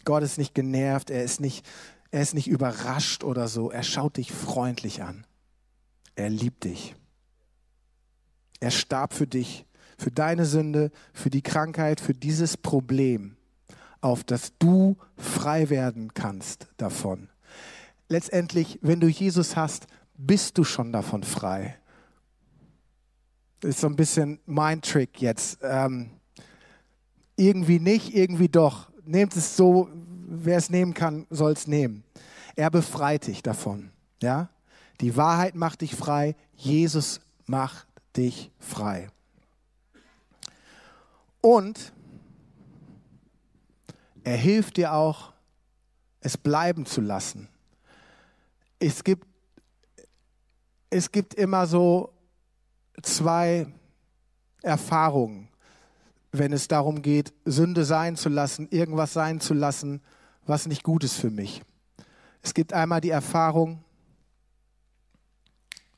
Gott 0.04 0.22
ist 0.22 0.38
nicht 0.38 0.54
genervt, 0.54 1.10
er 1.10 1.24
ist 1.24 1.40
nicht, 1.40 1.66
er 2.10 2.22
ist 2.22 2.34
nicht 2.34 2.48
überrascht 2.48 3.24
oder 3.24 3.48
so. 3.48 3.70
Er 3.70 3.82
schaut 3.82 4.16
dich 4.16 4.32
freundlich 4.32 5.02
an. 5.02 5.26
Er 6.14 6.30
liebt 6.30 6.64
dich. 6.64 6.94
Er 8.60 8.70
starb 8.70 9.12
für 9.12 9.26
dich, 9.26 9.66
für 9.98 10.10
deine 10.10 10.46
Sünde, 10.46 10.90
für 11.12 11.30
die 11.30 11.42
Krankheit, 11.42 12.00
für 12.00 12.14
dieses 12.14 12.56
Problem, 12.56 13.35
auf 14.00 14.24
das 14.24 14.52
du 14.58 14.96
frei 15.16 15.70
werden 15.70 16.14
kannst 16.14 16.68
davon. 16.76 17.28
Letztendlich, 18.08 18.78
wenn 18.82 19.00
du 19.00 19.08
Jesus 19.08 19.56
hast, 19.56 19.86
bist 20.16 20.58
du 20.58 20.64
schon 20.64 20.92
davon 20.92 21.22
frei. 21.22 21.76
Das 23.60 23.70
ist 23.70 23.80
so 23.80 23.86
ein 23.88 23.96
bisschen 23.96 24.38
mein 24.46 24.82
Trick 24.82 25.20
jetzt. 25.20 25.58
Ähm, 25.62 26.10
irgendwie 27.36 27.78
nicht, 27.78 28.14
irgendwie 28.14 28.48
doch. 28.48 28.90
Nehmt 29.04 29.36
es 29.36 29.56
so, 29.56 29.88
wer 30.28 30.56
es 30.56 30.70
nehmen 30.70 30.94
kann, 30.94 31.26
soll 31.30 31.52
es 31.52 31.66
nehmen. 31.66 32.04
Er 32.54 32.70
befreit 32.70 33.26
dich 33.26 33.42
davon. 33.42 33.90
Ja? 34.22 34.50
Die 35.00 35.16
Wahrheit 35.16 35.54
macht 35.54 35.82
dich 35.82 35.94
frei. 35.94 36.36
Jesus 36.54 37.20
macht 37.46 37.86
dich 38.16 38.50
frei. 38.58 39.08
Und 41.40 41.92
er 44.26 44.36
hilft 44.36 44.76
dir 44.76 44.92
auch, 44.92 45.32
es 46.20 46.36
bleiben 46.36 46.86
zu 46.86 47.00
lassen. 47.00 47.48
Es 48.78 49.04
gibt, 49.04 49.26
es 50.90 51.10
gibt 51.10 51.34
immer 51.34 51.66
so 51.66 52.12
zwei 53.02 53.66
Erfahrungen 54.62 55.48
wenn 56.38 56.52
es 56.52 56.68
darum 56.68 57.02
geht, 57.02 57.32
Sünde 57.44 57.84
sein 57.84 58.16
zu 58.16 58.28
lassen, 58.28 58.68
irgendwas 58.70 59.12
sein 59.12 59.40
zu 59.40 59.54
lassen, 59.54 60.02
was 60.46 60.66
nicht 60.66 60.82
gut 60.82 61.04
ist 61.04 61.14
für 61.14 61.30
mich. 61.30 61.62
Es 62.42 62.54
gibt 62.54 62.72
einmal 62.72 63.00
die 63.00 63.10
Erfahrung, 63.10 63.82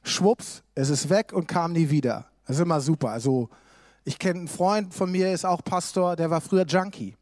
schwupps, 0.03 0.63
es 0.75 0.89
ist 0.89 1.11
weg 1.11 1.33
und 1.33 1.47
kam 1.47 1.73
nie 1.73 1.91
wieder. 1.91 2.27
Das 2.47 2.57
ist 2.57 2.63
immer 2.63 2.81
super. 2.81 3.11
Also 3.11 3.51
ich 4.05 4.19
kenne 4.19 4.41
einen 4.41 4.49
Freund 4.49 4.95
von 4.95 5.11
mir, 5.11 5.33
ist 5.33 5.45
auch 5.45 5.63
Pastor, 5.63 6.17
der 6.17 6.31
war 6.31 6.41
früher 6.41 6.65
Junkie. 6.65 7.17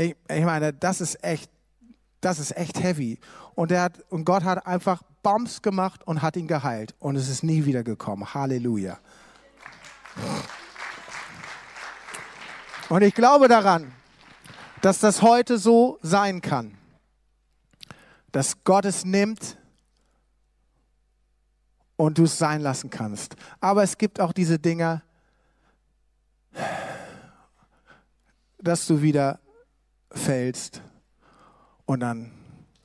Ich, 0.00 0.16
ich 0.30 0.44
meine, 0.46 0.72
das 0.72 1.02
ist 1.02 1.22
echt, 1.22 1.50
das 2.22 2.38
ist 2.38 2.56
echt 2.56 2.82
heavy. 2.82 3.18
Und, 3.54 3.70
der 3.70 3.82
hat, 3.82 4.00
und 4.08 4.24
Gott 4.24 4.44
hat 4.44 4.66
einfach 4.66 5.02
Bombs 5.22 5.60
gemacht 5.60 6.02
und 6.06 6.22
hat 6.22 6.36
ihn 6.36 6.46
geheilt. 6.46 6.94
Und 7.00 7.16
es 7.16 7.28
ist 7.28 7.42
nie 7.42 7.66
wieder 7.66 7.82
gekommen. 7.82 8.32
Halleluja. 8.32 8.98
Und 12.88 13.02
ich 13.02 13.14
glaube 13.14 13.46
daran, 13.46 13.92
dass 14.80 15.00
das 15.00 15.20
heute 15.20 15.58
so 15.58 15.98
sein 16.00 16.40
kann, 16.40 16.78
dass 18.32 18.64
Gott 18.64 18.86
es 18.86 19.04
nimmt 19.04 19.58
und 21.96 22.16
du 22.16 22.24
es 22.24 22.38
sein 22.38 22.62
lassen 22.62 22.88
kannst. 22.88 23.36
Aber 23.60 23.82
es 23.82 23.98
gibt 23.98 24.18
auch 24.18 24.32
diese 24.32 24.58
Dinge, 24.58 25.02
dass 28.58 28.86
du 28.86 29.02
wieder 29.02 29.38
fällst 30.12 30.82
und 31.86 32.00
dann 32.00 32.32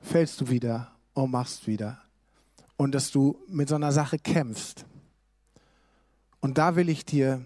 fällst 0.01 0.41
du 0.41 0.49
wieder 0.49 0.91
und 1.13 1.31
machst 1.31 1.67
wieder 1.67 2.01
und 2.77 2.93
dass 2.93 3.11
du 3.11 3.37
mit 3.47 3.69
so 3.69 3.75
einer 3.75 3.91
Sache 3.91 4.19
kämpfst. 4.19 4.85
Und 6.39 6.57
da 6.57 6.75
will 6.75 6.89
ich 6.89 7.05
dir 7.05 7.45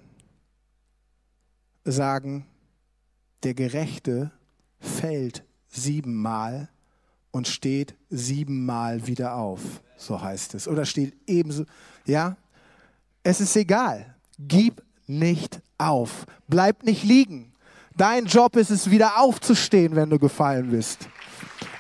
sagen, 1.86 2.46
der 3.44 3.54
Gerechte 3.54 4.32
fällt 4.80 5.44
siebenmal 5.68 6.70
und 7.32 7.48
steht 7.48 7.96
siebenmal 8.10 9.08
wieder 9.08 9.36
auf, 9.36 9.82
so 9.98 10.22
heißt 10.22 10.56
es. 10.56 10.68
Oder 10.68 10.86
steht 10.86 11.16
ebenso, 11.28 11.66
ja? 12.06 12.38
Es 13.24 13.40
ist 13.40 13.56
egal. 13.56 14.16
Gib 14.40 14.82
nicht 15.08 15.62
auf. 15.78 16.26
Bleib 16.48 16.84
nicht 16.84 17.04
liegen. 17.04 17.49
Dein 18.00 18.28
Job 18.28 18.56
ist 18.56 18.70
es, 18.70 18.90
wieder 18.90 19.20
aufzustehen, 19.20 19.94
wenn 19.94 20.10
du 20.10 20.18
gefallen 20.18 20.72
bist. 20.72 21.10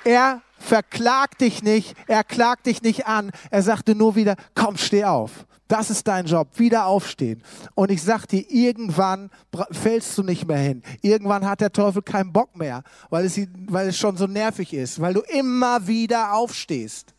Er 0.03 0.41
verklagt 0.57 1.39
dich 1.39 1.63
nicht, 1.63 1.95
er 2.07 2.25
klagt 2.25 2.65
dich 2.65 2.81
nicht 2.81 3.07
an. 3.07 3.31
Er 3.49 3.63
sagte 3.63 3.95
nur 3.95 4.17
wieder, 4.17 4.35
komm, 4.53 4.75
steh 4.75 5.05
auf. 5.05 5.45
Das 5.69 5.89
ist 5.89 6.05
dein 6.09 6.25
Job, 6.25 6.49
wieder 6.59 6.87
aufstehen. 6.87 7.41
Und 7.73 7.89
ich 7.89 8.03
sag 8.03 8.25
dir, 8.25 8.43
irgendwann 8.51 9.29
fällst 9.71 10.17
du 10.17 10.23
nicht 10.23 10.45
mehr 10.45 10.57
hin. 10.57 10.83
Irgendwann 11.01 11.45
hat 11.45 11.61
der 11.61 11.71
Teufel 11.71 12.01
keinen 12.01 12.33
Bock 12.33 12.53
mehr, 12.57 12.83
weil 13.09 13.23
es, 13.23 13.39
weil 13.69 13.87
es 13.87 13.97
schon 13.97 14.17
so 14.17 14.27
nervig 14.27 14.73
ist, 14.73 14.99
weil 14.99 15.13
du 15.13 15.21
immer 15.21 15.87
wieder 15.87 16.33
aufstehst. 16.33 17.13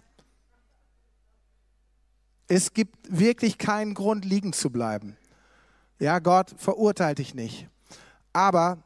Es 2.49 2.75
gibt 2.75 2.99
wirklich 3.09 3.57
keinen 3.57 3.95
Grund, 3.95 4.27
liegen 4.27 4.53
zu 4.53 4.69
bleiben. 4.69 5.17
Ja, 5.99 6.19
Gott 6.19 6.55
verurteilt 6.59 7.17
dich 7.17 7.35
nicht. 7.35 7.67
Aber 8.35 8.83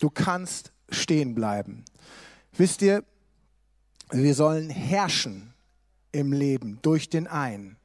du 0.00 0.10
kannst 0.10 0.72
stehen 0.90 1.34
bleiben. 1.34 1.84
Wisst 2.56 2.82
ihr, 2.82 3.04
wir 4.10 4.34
sollen 4.34 4.70
herrschen 4.70 5.54
im 6.10 6.32
Leben 6.32 6.80
durch 6.82 7.08
den 7.08 7.28
einen. 7.28 7.76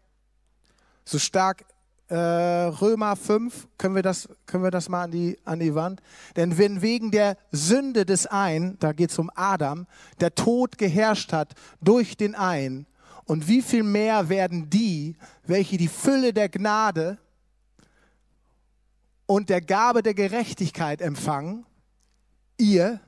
So 1.04 1.20
stark 1.20 1.66
äh, 2.08 2.16
Römer 2.16 3.16
5, 3.16 3.68
können 3.78 3.96
wir 3.96 4.02
das, 4.02 4.28
können 4.48 4.64
wir 4.64 4.72
das 4.72 4.90
mal 4.90 5.04
an 5.04 5.12
die, 5.12 5.38
an 5.46 5.60
die 5.60 5.76
Wand? 5.76 6.02
Denn 6.36 6.58
wenn 6.58 6.82
wegen 6.82 7.12
der 7.12 7.38
Sünde 7.52 8.06
des 8.06 8.26
einen, 8.26 8.78
da 8.80 8.92
geht 8.92 9.12
es 9.12 9.20
um 9.20 9.30
Adam, 9.36 9.86
der 10.20 10.34
Tod 10.34 10.78
geherrscht 10.78 11.32
hat 11.32 11.54
durch 11.82 12.18
den 12.18 12.36
einen, 12.36 12.88
und 13.26 13.48
wie 13.48 13.64
viel 13.64 13.84
mehr 13.84 14.30
werden 14.30 14.70
die, 14.70 15.16
welche 15.48 15.78
die 15.78 15.88
Fülle 15.88 16.32
der 16.32 16.48
Gnade 16.48 17.18
und 19.26 19.50
der 19.50 19.62
Gabe 19.62 20.04
der 20.04 20.14
Gerechtigkeit 20.14 21.02
empfangen, 21.02 21.66
ihr 22.58 23.00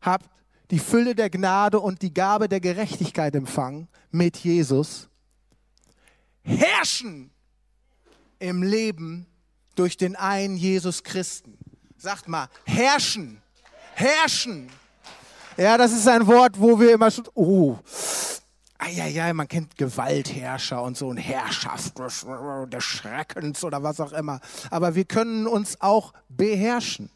habt 0.00 0.28
die 0.70 0.78
Fülle 0.78 1.14
der 1.14 1.30
Gnade 1.30 1.80
und 1.80 2.02
die 2.02 2.14
Gabe 2.14 2.48
der 2.48 2.60
Gerechtigkeit 2.60 3.34
empfangen 3.34 3.88
mit 4.10 4.38
Jesus, 4.38 5.08
herrschen 6.42 7.30
im 8.38 8.62
Leben 8.62 9.26
durch 9.74 9.96
den 9.96 10.16
einen 10.16 10.56
Jesus 10.56 11.02
Christen. 11.02 11.58
Sagt 11.96 12.26
mal, 12.26 12.48
herrschen, 12.64 13.40
herrschen. 13.94 14.68
Ja, 15.56 15.76
das 15.76 15.92
ist 15.92 16.08
ein 16.08 16.26
Wort, 16.26 16.58
wo 16.58 16.80
wir 16.80 16.92
immer 16.92 17.10
schon, 17.10 17.28
oh, 17.34 17.78
ja, 18.90 19.32
man 19.32 19.46
kennt 19.46 19.76
Gewaltherrscher 19.76 20.82
und 20.82 20.96
so 20.96 21.08
und 21.08 21.18
Herrschaft 21.18 21.98
des 21.98 22.84
Schreckens 22.84 23.62
oder 23.62 23.82
was 23.82 24.00
auch 24.00 24.12
immer. 24.12 24.40
Aber 24.70 24.94
wir 24.94 25.04
können 25.04 25.46
uns 25.46 25.80
auch 25.80 26.12
beherrschen. 26.28 27.10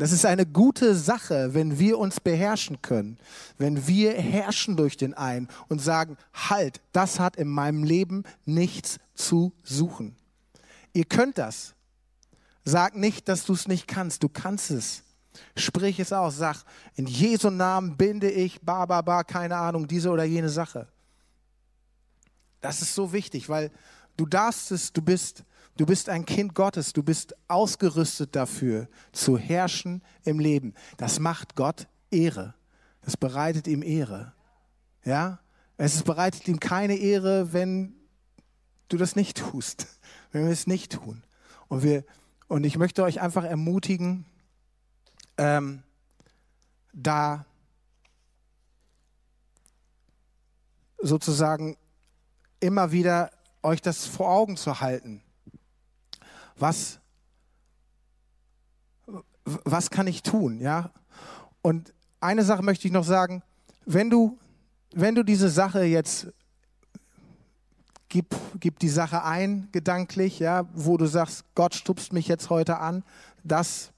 Das 0.00 0.12
ist 0.12 0.24
eine 0.24 0.46
gute 0.46 0.94
Sache, 0.94 1.52
wenn 1.52 1.78
wir 1.78 1.98
uns 1.98 2.20
beherrschen 2.20 2.80
können, 2.80 3.18
wenn 3.58 3.86
wir 3.86 4.14
herrschen 4.14 4.74
durch 4.74 4.96
den 4.96 5.12
einen 5.12 5.46
und 5.68 5.78
sagen, 5.78 6.16
halt, 6.32 6.80
das 6.92 7.20
hat 7.20 7.36
in 7.36 7.48
meinem 7.48 7.84
Leben 7.84 8.22
nichts 8.46 8.96
zu 9.14 9.52
suchen. 9.62 10.16
Ihr 10.94 11.04
könnt 11.04 11.36
das. 11.36 11.74
Sag 12.64 12.96
nicht, 12.96 13.28
dass 13.28 13.44
du 13.44 13.52
es 13.52 13.68
nicht 13.68 13.88
kannst. 13.88 14.22
Du 14.22 14.30
kannst 14.30 14.70
es. 14.70 15.02
Sprich 15.54 16.00
es 16.00 16.14
aus. 16.14 16.38
Sag, 16.38 16.64
in 16.94 17.06
Jesu 17.06 17.50
Namen 17.50 17.98
binde 17.98 18.30
ich, 18.30 18.58
ba, 18.62 18.86
ba, 18.86 19.02
ba, 19.02 19.22
keine 19.22 19.58
Ahnung, 19.58 19.86
diese 19.86 20.08
oder 20.08 20.24
jene 20.24 20.48
Sache. 20.48 20.88
Das 22.62 22.80
ist 22.80 22.94
so 22.94 23.12
wichtig, 23.12 23.50
weil 23.50 23.70
du 24.16 24.24
darfst 24.24 24.72
es, 24.72 24.94
du 24.94 25.02
bist, 25.02 25.44
du 25.80 25.86
bist 25.86 26.10
ein 26.10 26.26
Kind 26.26 26.54
Gottes, 26.54 26.92
du 26.92 27.02
bist 27.02 27.34
ausgerüstet 27.48 28.36
dafür, 28.36 28.86
zu 29.12 29.38
herrschen 29.38 30.02
im 30.24 30.38
Leben. 30.38 30.74
Das 30.98 31.18
macht 31.18 31.56
Gott 31.56 31.88
Ehre. 32.10 32.54
Das 33.00 33.16
bereitet 33.16 33.66
ihm 33.66 33.82
Ehre. 33.82 34.34
Ja? 35.04 35.40
Es 35.78 36.02
bereitet 36.02 36.46
ihm 36.48 36.60
keine 36.60 36.96
Ehre, 36.96 37.54
wenn 37.54 37.94
du 38.88 38.98
das 38.98 39.16
nicht 39.16 39.38
tust 39.38 39.86
wenn 40.32 40.44
wir 40.44 40.52
es 40.52 40.66
nicht 40.66 40.92
tun. 40.92 41.22
Und, 41.68 41.82
wir, 41.82 42.04
und 42.46 42.64
ich 42.64 42.76
möchte 42.76 43.02
euch 43.02 43.22
einfach 43.22 43.44
ermutigen, 43.44 44.26
ähm, 45.38 45.82
da 46.92 47.46
sozusagen 50.98 51.78
immer 52.60 52.92
wieder 52.92 53.30
euch 53.62 53.80
das 53.80 54.04
vor 54.04 54.30
Augen 54.30 54.58
zu 54.58 54.80
halten. 54.80 55.22
Was, 56.60 57.00
was 59.44 59.90
kann 59.90 60.06
ich 60.06 60.22
tun? 60.22 60.60
Ja? 60.60 60.90
Und 61.62 61.92
eine 62.20 62.44
Sache 62.44 62.62
möchte 62.62 62.86
ich 62.86 62.92
noch 62.92 63.04
sagen, 63.04 63.42
wenn 63.86 64.10
du, 64.10 64.38
wenn 64.92 65.14
du 65.14 65.24
diese 65.24 65.48
Sache 65.48 65.84
jetzt 65.84 66.28
gib, 68.10 68.36
gib 68.60 68.78
die 68.78 68.90
Sache 68.90 69.24
ein, 69.24 69.68
gedanklich, 69.72 70.38
ja, 70.38 70.66
wo 70.74 70.98
du 70.98 71.06
sagst, 71.06 71.44
Gott 71.54 71.74
stupst 71.74 72.12
mich 72.12 72.28
jetzt 72.28 72.50
heute 72.50 72.78
an, 72.78 73.04
das 73.42 73.92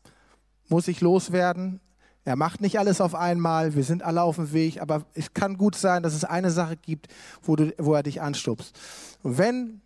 muss 0.68 0.86
ich 0.86 1.00
loswerden. 1.00 1.80
Er 2.24 2.36
macht 2.36 2.60
nicht 2.60 2.78
alles 2.78 3.00
auf 3.00 3.16
einmal, 3.16 3.74
wir 3.74 3.82
sind 3.82 4.04
alle 4.04 4.22
auf 4.22 4.36
dem 4.36 4.52
Weg, 4.52 4.80
aber 4.80 5.04
es 5.14 5.34
kann 5.34 5.58
gut 5.58 5.74
sein, 5.74 6.04
dass 6.04 6.14
es 6.14 6.24
eine 6.24 6.52
Sache 6.52 6.76
gibt, 6.76 7.08
wo, 7.42 7.56
du, 7.56 7.74
wo 7.78 7.94
er 7.94 8.04
dich 8.04 8.20
anstupst. 8.20 8.78
Und 9.24 9.38
wenn 9.38 9.80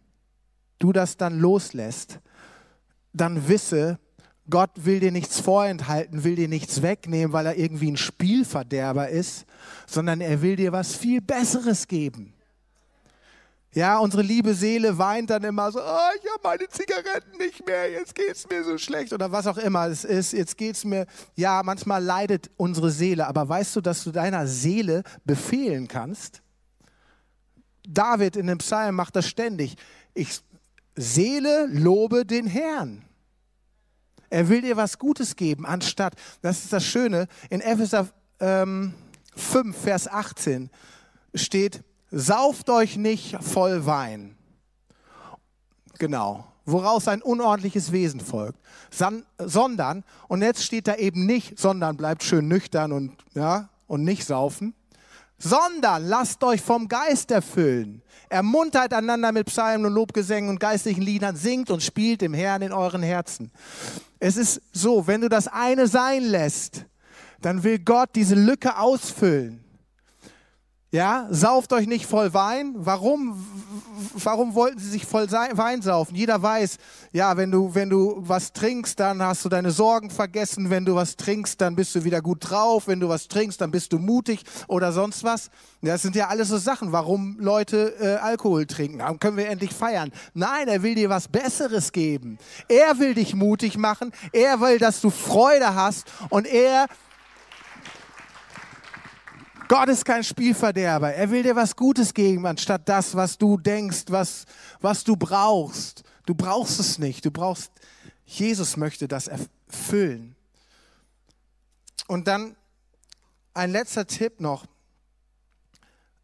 du 0.79 0.93
das 0.93 1.17
dann 1.17 1.39
loslässt, 1.39 2.21
dann 3.17 3.49
wisse, 3.49 3.99
Gott 4.49 4.71
will 4.77 5.01
dir 5.01 5.11
nichts 5.11 5.41
vorenthalten, 5.41 6.23
will 6.23 6.37
dir 6.37 6.49
nichts 6.49 6.83
wegnehmen, 6.83 7.33
weil 7.33 7.47
er 7.47 7.57
irgendwie 7.57 7.91
ein 7.91 7.97
Spielverderber 7.97 9.09
ist, 9.09 9.45
sondern 9.87 10.21
er 10.21 10.41
will 10.43 10.57
dir 10.57 10.73
was 10.73 10.95
viel 10.95 11.21
Besseres 11.21 11.89
geben. 11.89 12.33
Ja, 13.73 13.99
unsere 13.99 14.23
liebe 14.23 14.55
Seele 14.55 14.97
weint 14.97 15.29
dann 15.29 15.45
immer 15.45 15.71
so, 15.71 15.81
oh, 15.81 16.11
ich 16.17 16.31
habe 16.33 16.41
meine 16.43 16.69
Zigaretten 16.69 17.37
nicht 17.37 17.67
mehr, 17.67 17.91
jetzt 17.91 18.15
geht 18.15 18.33
es 18.33 18.49
mir 18.49 18.65
so 18.65 18.79
schlecht 18.79 19.13
oder 19.13 19.31
was 19.33 19.47
auch 19.47 19.59
immer 19.59 19.87
es 19.89 20.03
ist, 20.05 20.33
jetzt 20.33 20.57
geht 20.57 20.77
es 20.77 20.85
mir, 20.87 21.07
ja, 21.35 21.61
manchmal 21.63 22.03
leidet 22.03 22.51
unsere 22.57 22.91
Seele, 22.91 23.27
aber 23.27 23.47
weißt 23.47 23.77
du, 23.77 23.81
dass 23.83 24.03
du 24.03 24.13
deiner 24.13 24.47
Seele 24.47 25.03
befehlen 25.27 25.89
kannst? 25.89 26.41
David 27.87 28.37
in 28.37 28.47
dem 28.47 28.59
Psalm 28.59 28.95
macht 28.95 29.15
das 29.15 29.29
ständig. 29.29 29.77
Ich, 30.15 30.41
Seele, 30.95 31.67
lobe 31.71 32.25
den 32.25 32.47
Herrn. 32.47 33.06
Er 34.31 34.49
will 34.49 34.63
dir 34.63 34.77
was 34.77 34.99
Gutes 34.99 35.37
geben, 35.37 35.67
anstatt, 35.67 36.15
das 36.43 36.65
ist 36.65 36.73
das 36.73 36.85
Schöne, 36.85 37.29
in 37.51 37.61
Epheser 37.61 38.09
ähm, 38.41 38.95
5, 39.35 39.77
Vers 39.77 40.09
18 40.09 40.71
steht, 41.35 41.83
Sauft 42.11 42.71
euch 42.71 42.97
nicht 42.97 43.37
voll 43.43 43.85
Wein. 43.85 44.37
Genau. 45.99 46.47
Woraus 46.65 47.09
ein 47.09 47.23
unordentliches 47.23 47.93
Wesen 47.93 48.21
folgt. 48.21 48.59
sondern, 49.39 50.05
und 50.29 50.43
jetzt 50.43 50.65
steht 50.65 50.89
da 50.89 50.95
eben 50.97 51.27
nicht, 51.27 51.59
sondern 51.59 51.97
bleibt 51.97 52.23
schön 52.23 52.49
nüchtern 52.49 52.93
und, 52.93 53.17
ja, 53.35 53.69
und 53.87 54.05
nicht 54.05 54.25
saufen, 54.25 54.75
sondern 55.39 56.07
lasst 56.07 56.43
euch 56.43 56.63
vom 56.63 56.89
Geist 56.89 57.31
erfüllen. 57.31 58.03
Ermuntert 58.29 58.93
einander 58.93 59.33
mit 59.33 59.47
Psalmen 59.47 59.87
und 59.87 59.93
Lobgesängen 59.93 60.51
und 60.51 60.59
geistlichen 60.59 61.03
Liedern, 61.03 61.37
singt 61.37 61.71
und 61.71 61.83
spielt 61.83 62.23
dem 62.23 62.35
Herrn 62.35 62.63
in 62.63 62.73
euren 62.73 63.03
Herzen. 63.03 63.53
Es 64.19 64.37
ist 64.37 64.63
so, 64.73 65.07
wenn 65.07 65.21
du 65.21 65.29
das 65.29 65.47
eine 65.49 65.87
sein 65.87 66.25
lässt, 66.25 66.87
dann 67.41 67.63
will 67.63 67.79
Gott 67.79 68.11
diese 68.15 68.35
Lücke 68.35 68.79
ausfüllen. 68.79 69.66
Ja, 70.97 71.27
sauft 71.29 71.75
euch 71.75 71.87
nicht 71.87 72.07
voll 72.07 72.33
Wein. 72.33 72.73
Warum? 72.75 73.47
Warum 74.15 74.55
wollten 74.55 74.79
sie 74.79 74.89
sich 74.89 75.05
voll 75.05 75.31
Wein 75.31 75.83
saufen? 75.83 76.15
Jeder 76.15 76.41
weiß, 76.41 76.79
ja, 77.13 77.37
wenn 77.37 77.51
du, 77.51 77.75
wenn 77.75 77.91
du 77.91 78.15
was 78.17 78.55
trinkst, 78.55 78.99
dann 78.99 79.21
hast 79.21 79.45
du 79.45 79.51
deine 79.51 79.73
Sorgen 79.73 80.09
vergessen. 80.09 80.71
Wenn 80.71 80.87
du 80.87 80.95
was 80.95 81.17
trinkst, 81.17 81.61
dann 81.61 81.77
bist 81.77 81.95
du 81.95 82.05
wieder 82.05 82.23
gut 82.23 82.39
drauf. 82.49 82.89
Wenn 82.89 82.99
du 82.99 83.11
was 83.11 83.29
trinkst, 83.29 83.61
dann 83.61 83.71
bist 83.71 83.93
du 83.93 83.99
mutig 83.99 84.43
oder 84.69 84.91
sonst 84.91 85.23
was. 85.23 85.51
Das 85.83 86.01
sind 86.01 86.17
ja 86.17 86.29
alles 86.29 86.49
so 86.49 86.57
Sachen, 86.57 86.93
warum 86.93 87.37
Leute 87.39 87.95
äh, 88.01 88.15
Alkohol 88.15 88.65
trinken. 88.65 89.01
Dann 89.01 89.21
können 89.21 89.37
wir 89.37 89.51
endlich 89.51 89.75
feiern. 89.75 90.11
Nein, 90.33 90.67
er 90.67 90.83
will 90.83 90.95
dir 90.95 91.11
was 91.11 91.29
Besseres 91.29 91.93
geben. 91.93 92.39
Er 92.69 92.99
will 92.99 93.13
dich 93.13 93.35
mutig 93.35 93.77
machen. 93.77 94.13
Er 94.33 94.63
will, 94.63 94.79
dass 94.79 95.03
du 95.03 95.11
Freude 95.11 95.75
hast 95.75 96.07
und 96.31 96.47
er 96.47 96.87
Gott 99.69 99.89
ist 99.89 100.05
kein 100.05 100.23
Spielverderber. 100.23 101.13
Er 101.13 101.31
will 101.31 101.43
dir 101.43 101.57
was 101.57 101.75
Gutes 101.75 102.15
geben, 102.15 102.47
anstatt 102.47 102.89
das, 102.89 103.15
was 103.17 103.37
du 103.37 103.57
denkst, 103.57 104.05
was, 104.09 104.45
was 104.81 105.03
du 105.03 105.17
brauchst. 105.17 106.05
Du 106.25 106.35
brauchst 106.35 106.79
es 106.79 106.99
nicht. 106.99 107.25
Du 107.25 107.31
brauchst, 107.31 107.73
Jesus 108.25 108.77
möchte 108.77 109.09
das 109.09 109.29
erfüllen. 109.29 110.37
Und 112.07 112.29
dann 112.29 112.57
ein 113.55 113.73
letzter 113.73 114.07
Tipp 114.07 114.41
noch. 114.41 114.67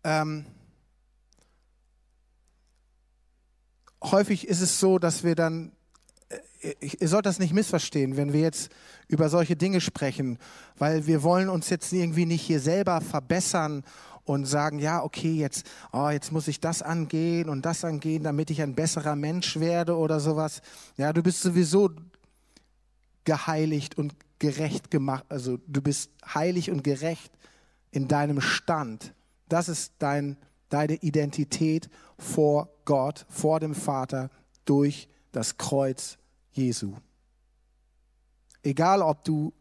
Ähm, 0.05 0.47
häufig 4.03 4.47
ist 4.47 4.61
es 4.61 4.79
so, 4.79 4.99
dass 4.99 5.25
wir 5.25 5.35
dann 5.35 5.73
ihr 6.81 7.09
sollt 7.09 7.27
das 7.27 7.39
nicht 7.39 7.53
missverstehen, 7.53 8.17
wenn 8.17 8.33
wir 8.33 8.41
jetzt 8.41 8.71
über 9.09 9.29
solche 9.29 9.57
Dinge 9.57 9.81
sprechen, 9.81 10.39
weil 10.79 11.07
wir 11.07 11.23
wollen 11.23 11.49
uns 11.49 11.71
jetzt 11.71 11.93
irgendwie 11.93 12.27
nicht 12.27 12.43
hier 12.43 12.61
selber 12.61 13.01
verbessern 13.01 13.85
und 14.25 14.47
sagen, 14.47 14.79
ja, 14.79 15.03
okay, 15.03 15.33
jetzt, 15.33 15.69
oh, 15.93 16.09
jetzt 16.09 16.31
muss 16.31 16.49
ich 16.49 16.61
das 16.61 16.83
angehen 16.83 17.49
und 17.49 17.67
das 17.67 17.85
angehen, 17.85 18.23
damit 18.23 18.51
ich 18.51 18.63
ein 18.63 18.75
besserer 18.75 19.17
Mensch 19.17 19.59
werde 19.59 19.97
oder 19.97 20.21
sowas. 20.21 20.63
Ja, 20.97 21.13
du 21.13 21.23
bist 21.23 21.41
sowieso 21.41 21.91
geheiligt 23.25 23.99
und 23.99 24.15
gerecht 24.39 24.91
gemacht, 24.91 25.25
also 25.29 25.59
du 25.67 25.81
bist 25.83 26.11
heilig 26.35 26.71
und 26.71 26.85
gerecht 26.85 27.33
in 27.91 28.09
deinem 28.09 28.41
Stand. 28.41 29.15
Das 29.49 29.69
ist 29.69 29.95
dein, 29.99 30.37
deine 30.69 30.95
Identität 30.95 31.89
vor 32.19 32.69
Gott, 32.85 33.27
vor 33.29 33.61
dem 33.61 33.75
Vater 33.75 34.31
durch 34.65 35.09
das 35.33 35.59
Kreuz 35.59 36.19
Jesu. 36.53 36.95
Egal, 38.63 39.03
ob 39.03 39.25
du 39.25 39.53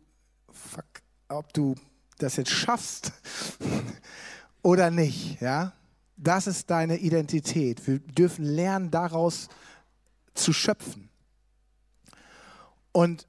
ob 1.32 1.54
du 1.54 1.75
das 2.17 2.36
jetzt 2.36 2.51
schaffst 2.51 3.13
oder 4.62 4.91
nicht. 4.91 5.41
Ja? 5.41 5.73
Das 6.17 6.47
ist 6.47 6.69
deine 6.69 6.97
Identität. 6.97 7.86
Wir 7.88 7.99
dürfen 7.99 8.45
lernen, 8.45 8.91
daraus 8.91 9.49
zu 10.34 10.54
schöpfen. 10.54 11.10
Und, 12.91 13.27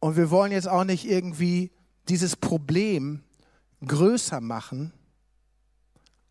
und 0.00 0.16
wir 0.16 0.30
wollen 0.30 0.52
jetzt 0.52 0.68
auch 0.68 0.84
nicht 0.84 1.04
irgendwie 1.06 1.70
dieses 2.08 2.36
Problem 2.36 3.22
größer 3.86 4.40
machen 4.40 4.92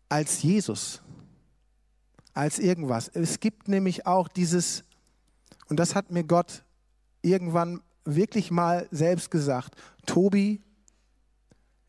als 0.08 0.42
Jesus, 0.42 1.02
als 2.34 2.58
irgendwas. 2.58 3.08
Es 3.08 3.40
gibt 3.40 3.68
nämlich 3.68 4.06
auch 4.06 4.28
dieses, 4.28 4.84
und 5.68 5.78
das 5.78 5.94
hat 5.94 6.10
mir 6.10 6.24
Gott 6.24 6.64
irgendwann 7.22 7.80
wirklich 8.04 8.50
mal 8.50 8.88
selbst 8.90 9.30
gesagt, 9.30 9.74
Tobi, 10.06 10.62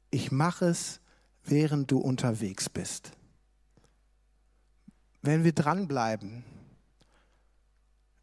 ich 0.10 0.32
mache 0.32 0.66
es, 0.66 1.00
während 1.44 1.92
du 1.92 2.00
unterwegs 2.00 2.70
bist. 2.70 3.12
Wenn 5.22 5.44
wir 5.44 5.54
dranbleiben, 5.54 6.44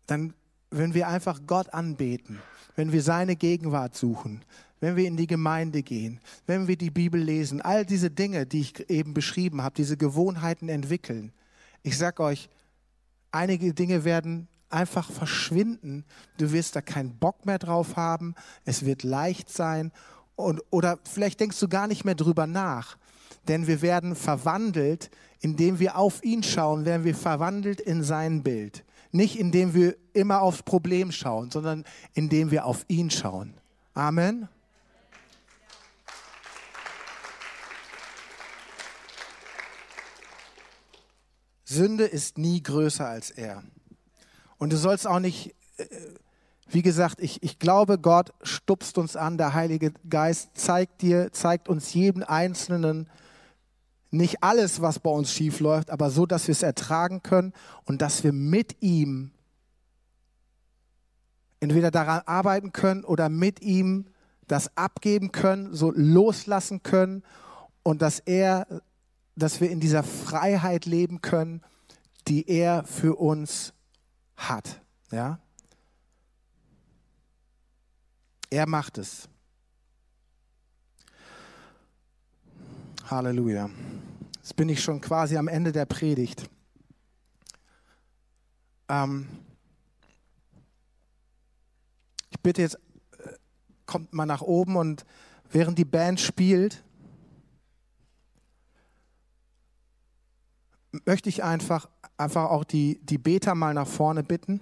dann, 0.07 0.35
wenn 0.71 0.95
wir 0.95 1.09
einfach 1.09 1.41
Gott 1.47 1.73
anbeten, 1.73 2.41
wenn 2.77 2.93
wir 2.93 3.03
seine 3.03 3.37
Gegenwart 3.37 3.97
suchen, 3.97 4.45
wenn 4.81 4.97
wir 4.97 5.07
in 5.07 5.17
die 5.17 5.27
Gemeinde 5.27 5.83
gehen, 5.83 6.21
wenn 6.47 6.69
wir 6.69 6.77
die 6.77 6.91
Bibel 6.91 7.21
lesen, 7.21 7.63
all 7.63 7.87
diese 7.87 8.11
Dinge, 8.11 8.45
die 8.45 8.61
ich 8.61 8.91
eben 8.91 9.15
beschrieben 9.15 9.63
habe, 9.63 9.75
diese 9.75 9.97
Gewohnheiten 9.97 10.69
entwickeln. 10.69 11.33
Ich 11.83 11.97
sage 11.97 12.23
euch, 12.23 12.49
einige 13.31 13.73
Dinge 13.73 14.05
werden 14.05 14.49
einfach 14.75 15.11
verschwinden. 15.11 16.05
Du 16.37 16.53
wirst 16.53 16.77
da 16.77 16.83
keinen 16.83 17.17
Bock 17.17 17.47
mehr 17.47 17.59
drauf 17.59 17.97
haben. 17.97 18.35
Es 18.65 18.85
wird 18.85 19.03
leicht 19.03 19.49
sein. 19.51 19.93
Und, 20.37 20.61
oder 20.71 20.99
vielleicht 21.05 21.41
denkst 21.41 21.59
du 21.61 21.69
gar 21.69 21.87
nicht 21.87 22.05
mehr 22.05 22.15
drüber 22.15 22.47
nach. 22.47 22.99
Denn 23.49 23.67
wir 23.67 23.83
werden 23.83 24.17
verwandelt, 24.17 25.11
indem 25.41 25.79
wir 25.79 25.97
auf 25.97 26.23
ihn 26.25 26.43
schauen, 26.43 26.85
werden 26.85 27.05
wir 27.05 27.15
verwandelt 27.15 27.81
in 27.81 28.03
sein 28.03 28.43
Bild. 28.43 28.85
Nicht 29.13 29.39
indem 29.39 29.75
wir 29.75 29.97
immer 30.13 30.43
aufs 30.43 30.63
Problem 30.63 31.13
schauen, 31.13 31.51
sondern 31.51 31.85
indem 32.15 32.51
wir 32.51 32.65
auf 32.67 32.85
ihn 32.89 33.11
schauen. 33.11 33.55
Amen. 33.95 34.49
Sünde 41.65 42.05
ist 42.05 42.39
nie 42.39 42.63
größer 42.63 43.07
als 43.07 43.31
er. 43.31 43.63
Und 44.59 44.73
du 44.73 44.77
sollst 44.77 45.07
auch 45.07 45.21
nicht, 45.21 45.55
äh, 45.77 45.87
wie 46.69 46.83
gesagt, 46.83 47.21
ich, 47.21 47.43
ich 47.43 47.59
glaube, 47.59 47.99
Gott 47.99 48.33
stupst 48.43 48.99
uns 48.99 49.17
an, 49.17 49.39
der 49.39 49.55
Heilige 49.55 49.93
Geist 50.09 50.51
zeigt 50.55 51.03
dir, 51.03 51.33
zeigt 51.33 51.69
uns 51.69 51.95
jeden 51.95 52.23
Einzelnen 52.23 53.09
nicht 54.15 54.43
alles, 54.43 54.81
was 54.81 55.01
bei 55.01 55.11
uns 55.11 55.33
schief 55.33 55.61
läuft, 55.61 55.91
aber 55.91 56.09
so, 56.11 56.25
dass 56.25 56.47
wir 56.47 56.53
es 56.53 56.63
ertragen 56.63 57.23
können 57.23 57.53
und 57.85 58.01
dass 58.01 58.23
wir 58.23 58.33
mit 58.33 58.81
ihm 58.81 59.33
entweder 61.61 61.91
daran 61.91 62.23
arbeiten 62.27 62.73
können 62.73 63.05
oder 63.05 63.29
mit 63.29 63.61
ihm 63.61 64.07
das 64.47 64.77
abgeben 64.77 65.33
können, 65.33 65.75
so 65.75 65.91
loslassen 65.95 66.83
können 66.83 67.23
und 67.83 68.03
dass 68.03 68.21
er, 68.21 68.67
dass 69.35 69.61
wir 69.61 69.71
in 69.71 69.81
dieser 69.81 70.03
Freiheit 70.03 70.87
leben 70.87 71.21
können, 71.21 71.63
die 72.29 72.49
er 72.49 72.85
für 72.85 73.17
uns 73.17 73.73
hat. 74.37 74.81
Ja? 75.11 75.39
Er 78.51 78.69
macht 78.69 78.99
es. 78.99 79.29
Halleluja. 83.11 83.69
Jetzt 84.37 84.57
bin 84.57 84.69
ich 84.69 84.83
schon 84.83 85.01
quasi 85.01 85.37
am 85.37 85.49
Ende 85.49 85.73
der 85.73 85.87
Predigt. 85.87 86.49
Ähm 88.89 89.29
ich 92.31 92.41
bitte 92.41 92.63
jetzt, 92.63 92.77
äh, 93.19 93.33
kommt 93.87 94.13
mal 94.13 94.27
nach 94.27 94.43
oben 94.43 94.77
und 94.77 95.05
während 95.51 95.79
die 95.79 95.85
Band 95.85 96.21
spielt, 96.21 96.83
möchte 101.05 101.29
ich 101.29 101.43
einfach, 101.43 101.89
einfach 102.17 102.51
auch 102.51 102.65
die, 102.65 103.01
die 103.05 103.19
Beter 103.19 103.55
mal 103.55 103.75
nach 103.75 103.87
vorne 103.87 104.23
bitten. 104.23 104.61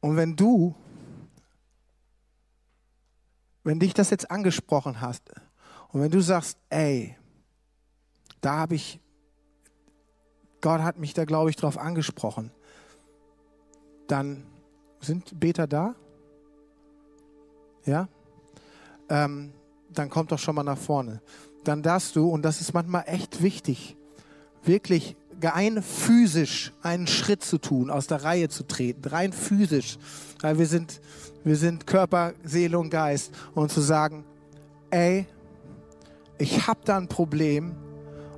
Und 0.00 0.16
wenn 0.16 0.34
du, 0.34 0.74
wenn 3.64 3.78
dich 3.78 3.94
das 3.94 4.10
jetzt 4.10 4.30
angesprochen 4.30 5.00
hast 5.00 5.30
und 5.88 6.00
wenn 6.00 6.10
du 6.10 6.20
sagst, 6.20 6.58
ey, 6.70 7.16
da 8.40 8.58
habe 8.58 8.74
ich, 8.74 8.98
Gott 10.60 10.80
hat 10.80 10.98
mich 10.98 11.14
da, 11.14 11.24
glaube 11.24 11.50
ich, 11.50 11.56
drauf 11.56 11.78
angesprochen, 11.78 12.50
dann 14.08 14.44
sind 15.00 15.38
Beter 15.38 15.66
da? 15.66 15.94
Ja? 17.84 18.08
Ähm, 19.08 19.52
dann 19.90 20.08
kommt 20.08 20.32
doch 20.32 20.38
schon 20.38 20.54
mal 20.54 20.62
nach 20.62 20.78
vorne 20.78 21.20
dann 21.64 21.82
darfst 21.82 22.16
du, 22.16 22.28
und 22.28 22.42
das 22.42 22.60
ist 22.60 22.74
manchmal 22.74 23.04
echt 23.06 23.42
wichtig, 23.42 23.96
wirklich 24.64 25.16
rein 25.42 25.82
physisch 25.82 26.72
einen 26.82 27.06
Schritt 27.06 27.42
zu 27.42 27.58
tun, 27.58 27.90
aus 27.90 28.06
der 28.06 28.22
Reihe 28.24 28.48
zu 28.48 28.66
treten, 28.66 29.08
rein 29.08 29.32
physisch, 29.32 29.98
weil 30.40 30.58
wir 30.58 30.66
sind, 30.66 31.00
wir 31.44 31.56
sind 31.56 31.86
Körper, 31.86 32.32
Seele 32.44 32.78
und 32.78 32.90
Geist 32.90 33.32
und 33.54 33.70
zu 33.70 33.80
sagen, 33.80 34.24
ey, 34.90 35.26
ich 36.38 36.66
habe 36.66 36.80
da 36.84 36.96
ein 36.96 37.08
Problem 37.08 37.74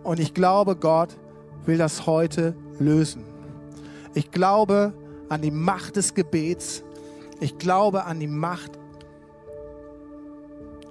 und 0.02 0.20
ich 0.20 0.34
glaube, 0.34 0.76
Gott 0.76 1.16
will 1.66 1.78
das 1.78 2.06
heute 2.06 2.54
lösen. 2.78 3.24
Ich 4.14 4.30
glaube 4.30 4.92
an 5.28 5.42
die 5.42 5.50
Macht 5.50 5.96
des 5.96 6.14
Gebets. 6.14 6.82
Ich 7.40 7.58
glaube 7.58 8.04
an 8.04 8.20
die 8.20 8.26
Macht 8.28 8.72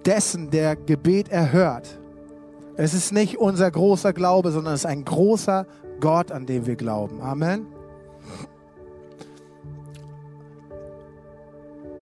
dessen, 0.05 0.49
der 0.49 0.75
Gebet 0.75 1.29
erhört. 1.29 1.99
Es 2.75 2.93
ist 2.93 3.13
nicht 3.13 3.37
unser 3.37 3.69
großer 3.69 4.13
Glaube, 4.13 4.51
sondern 4.51 4.73
es 4.73 4.81
ist 4.81 4.85
ein 4.87 5.05
großer 5.05 5.67
Gott, 5.99 6.31
an 6.31 6.45
den 6.45 6.65
wir 6.65 6.75
glauben. 6.75 7.21
Amen. 7.21 7.67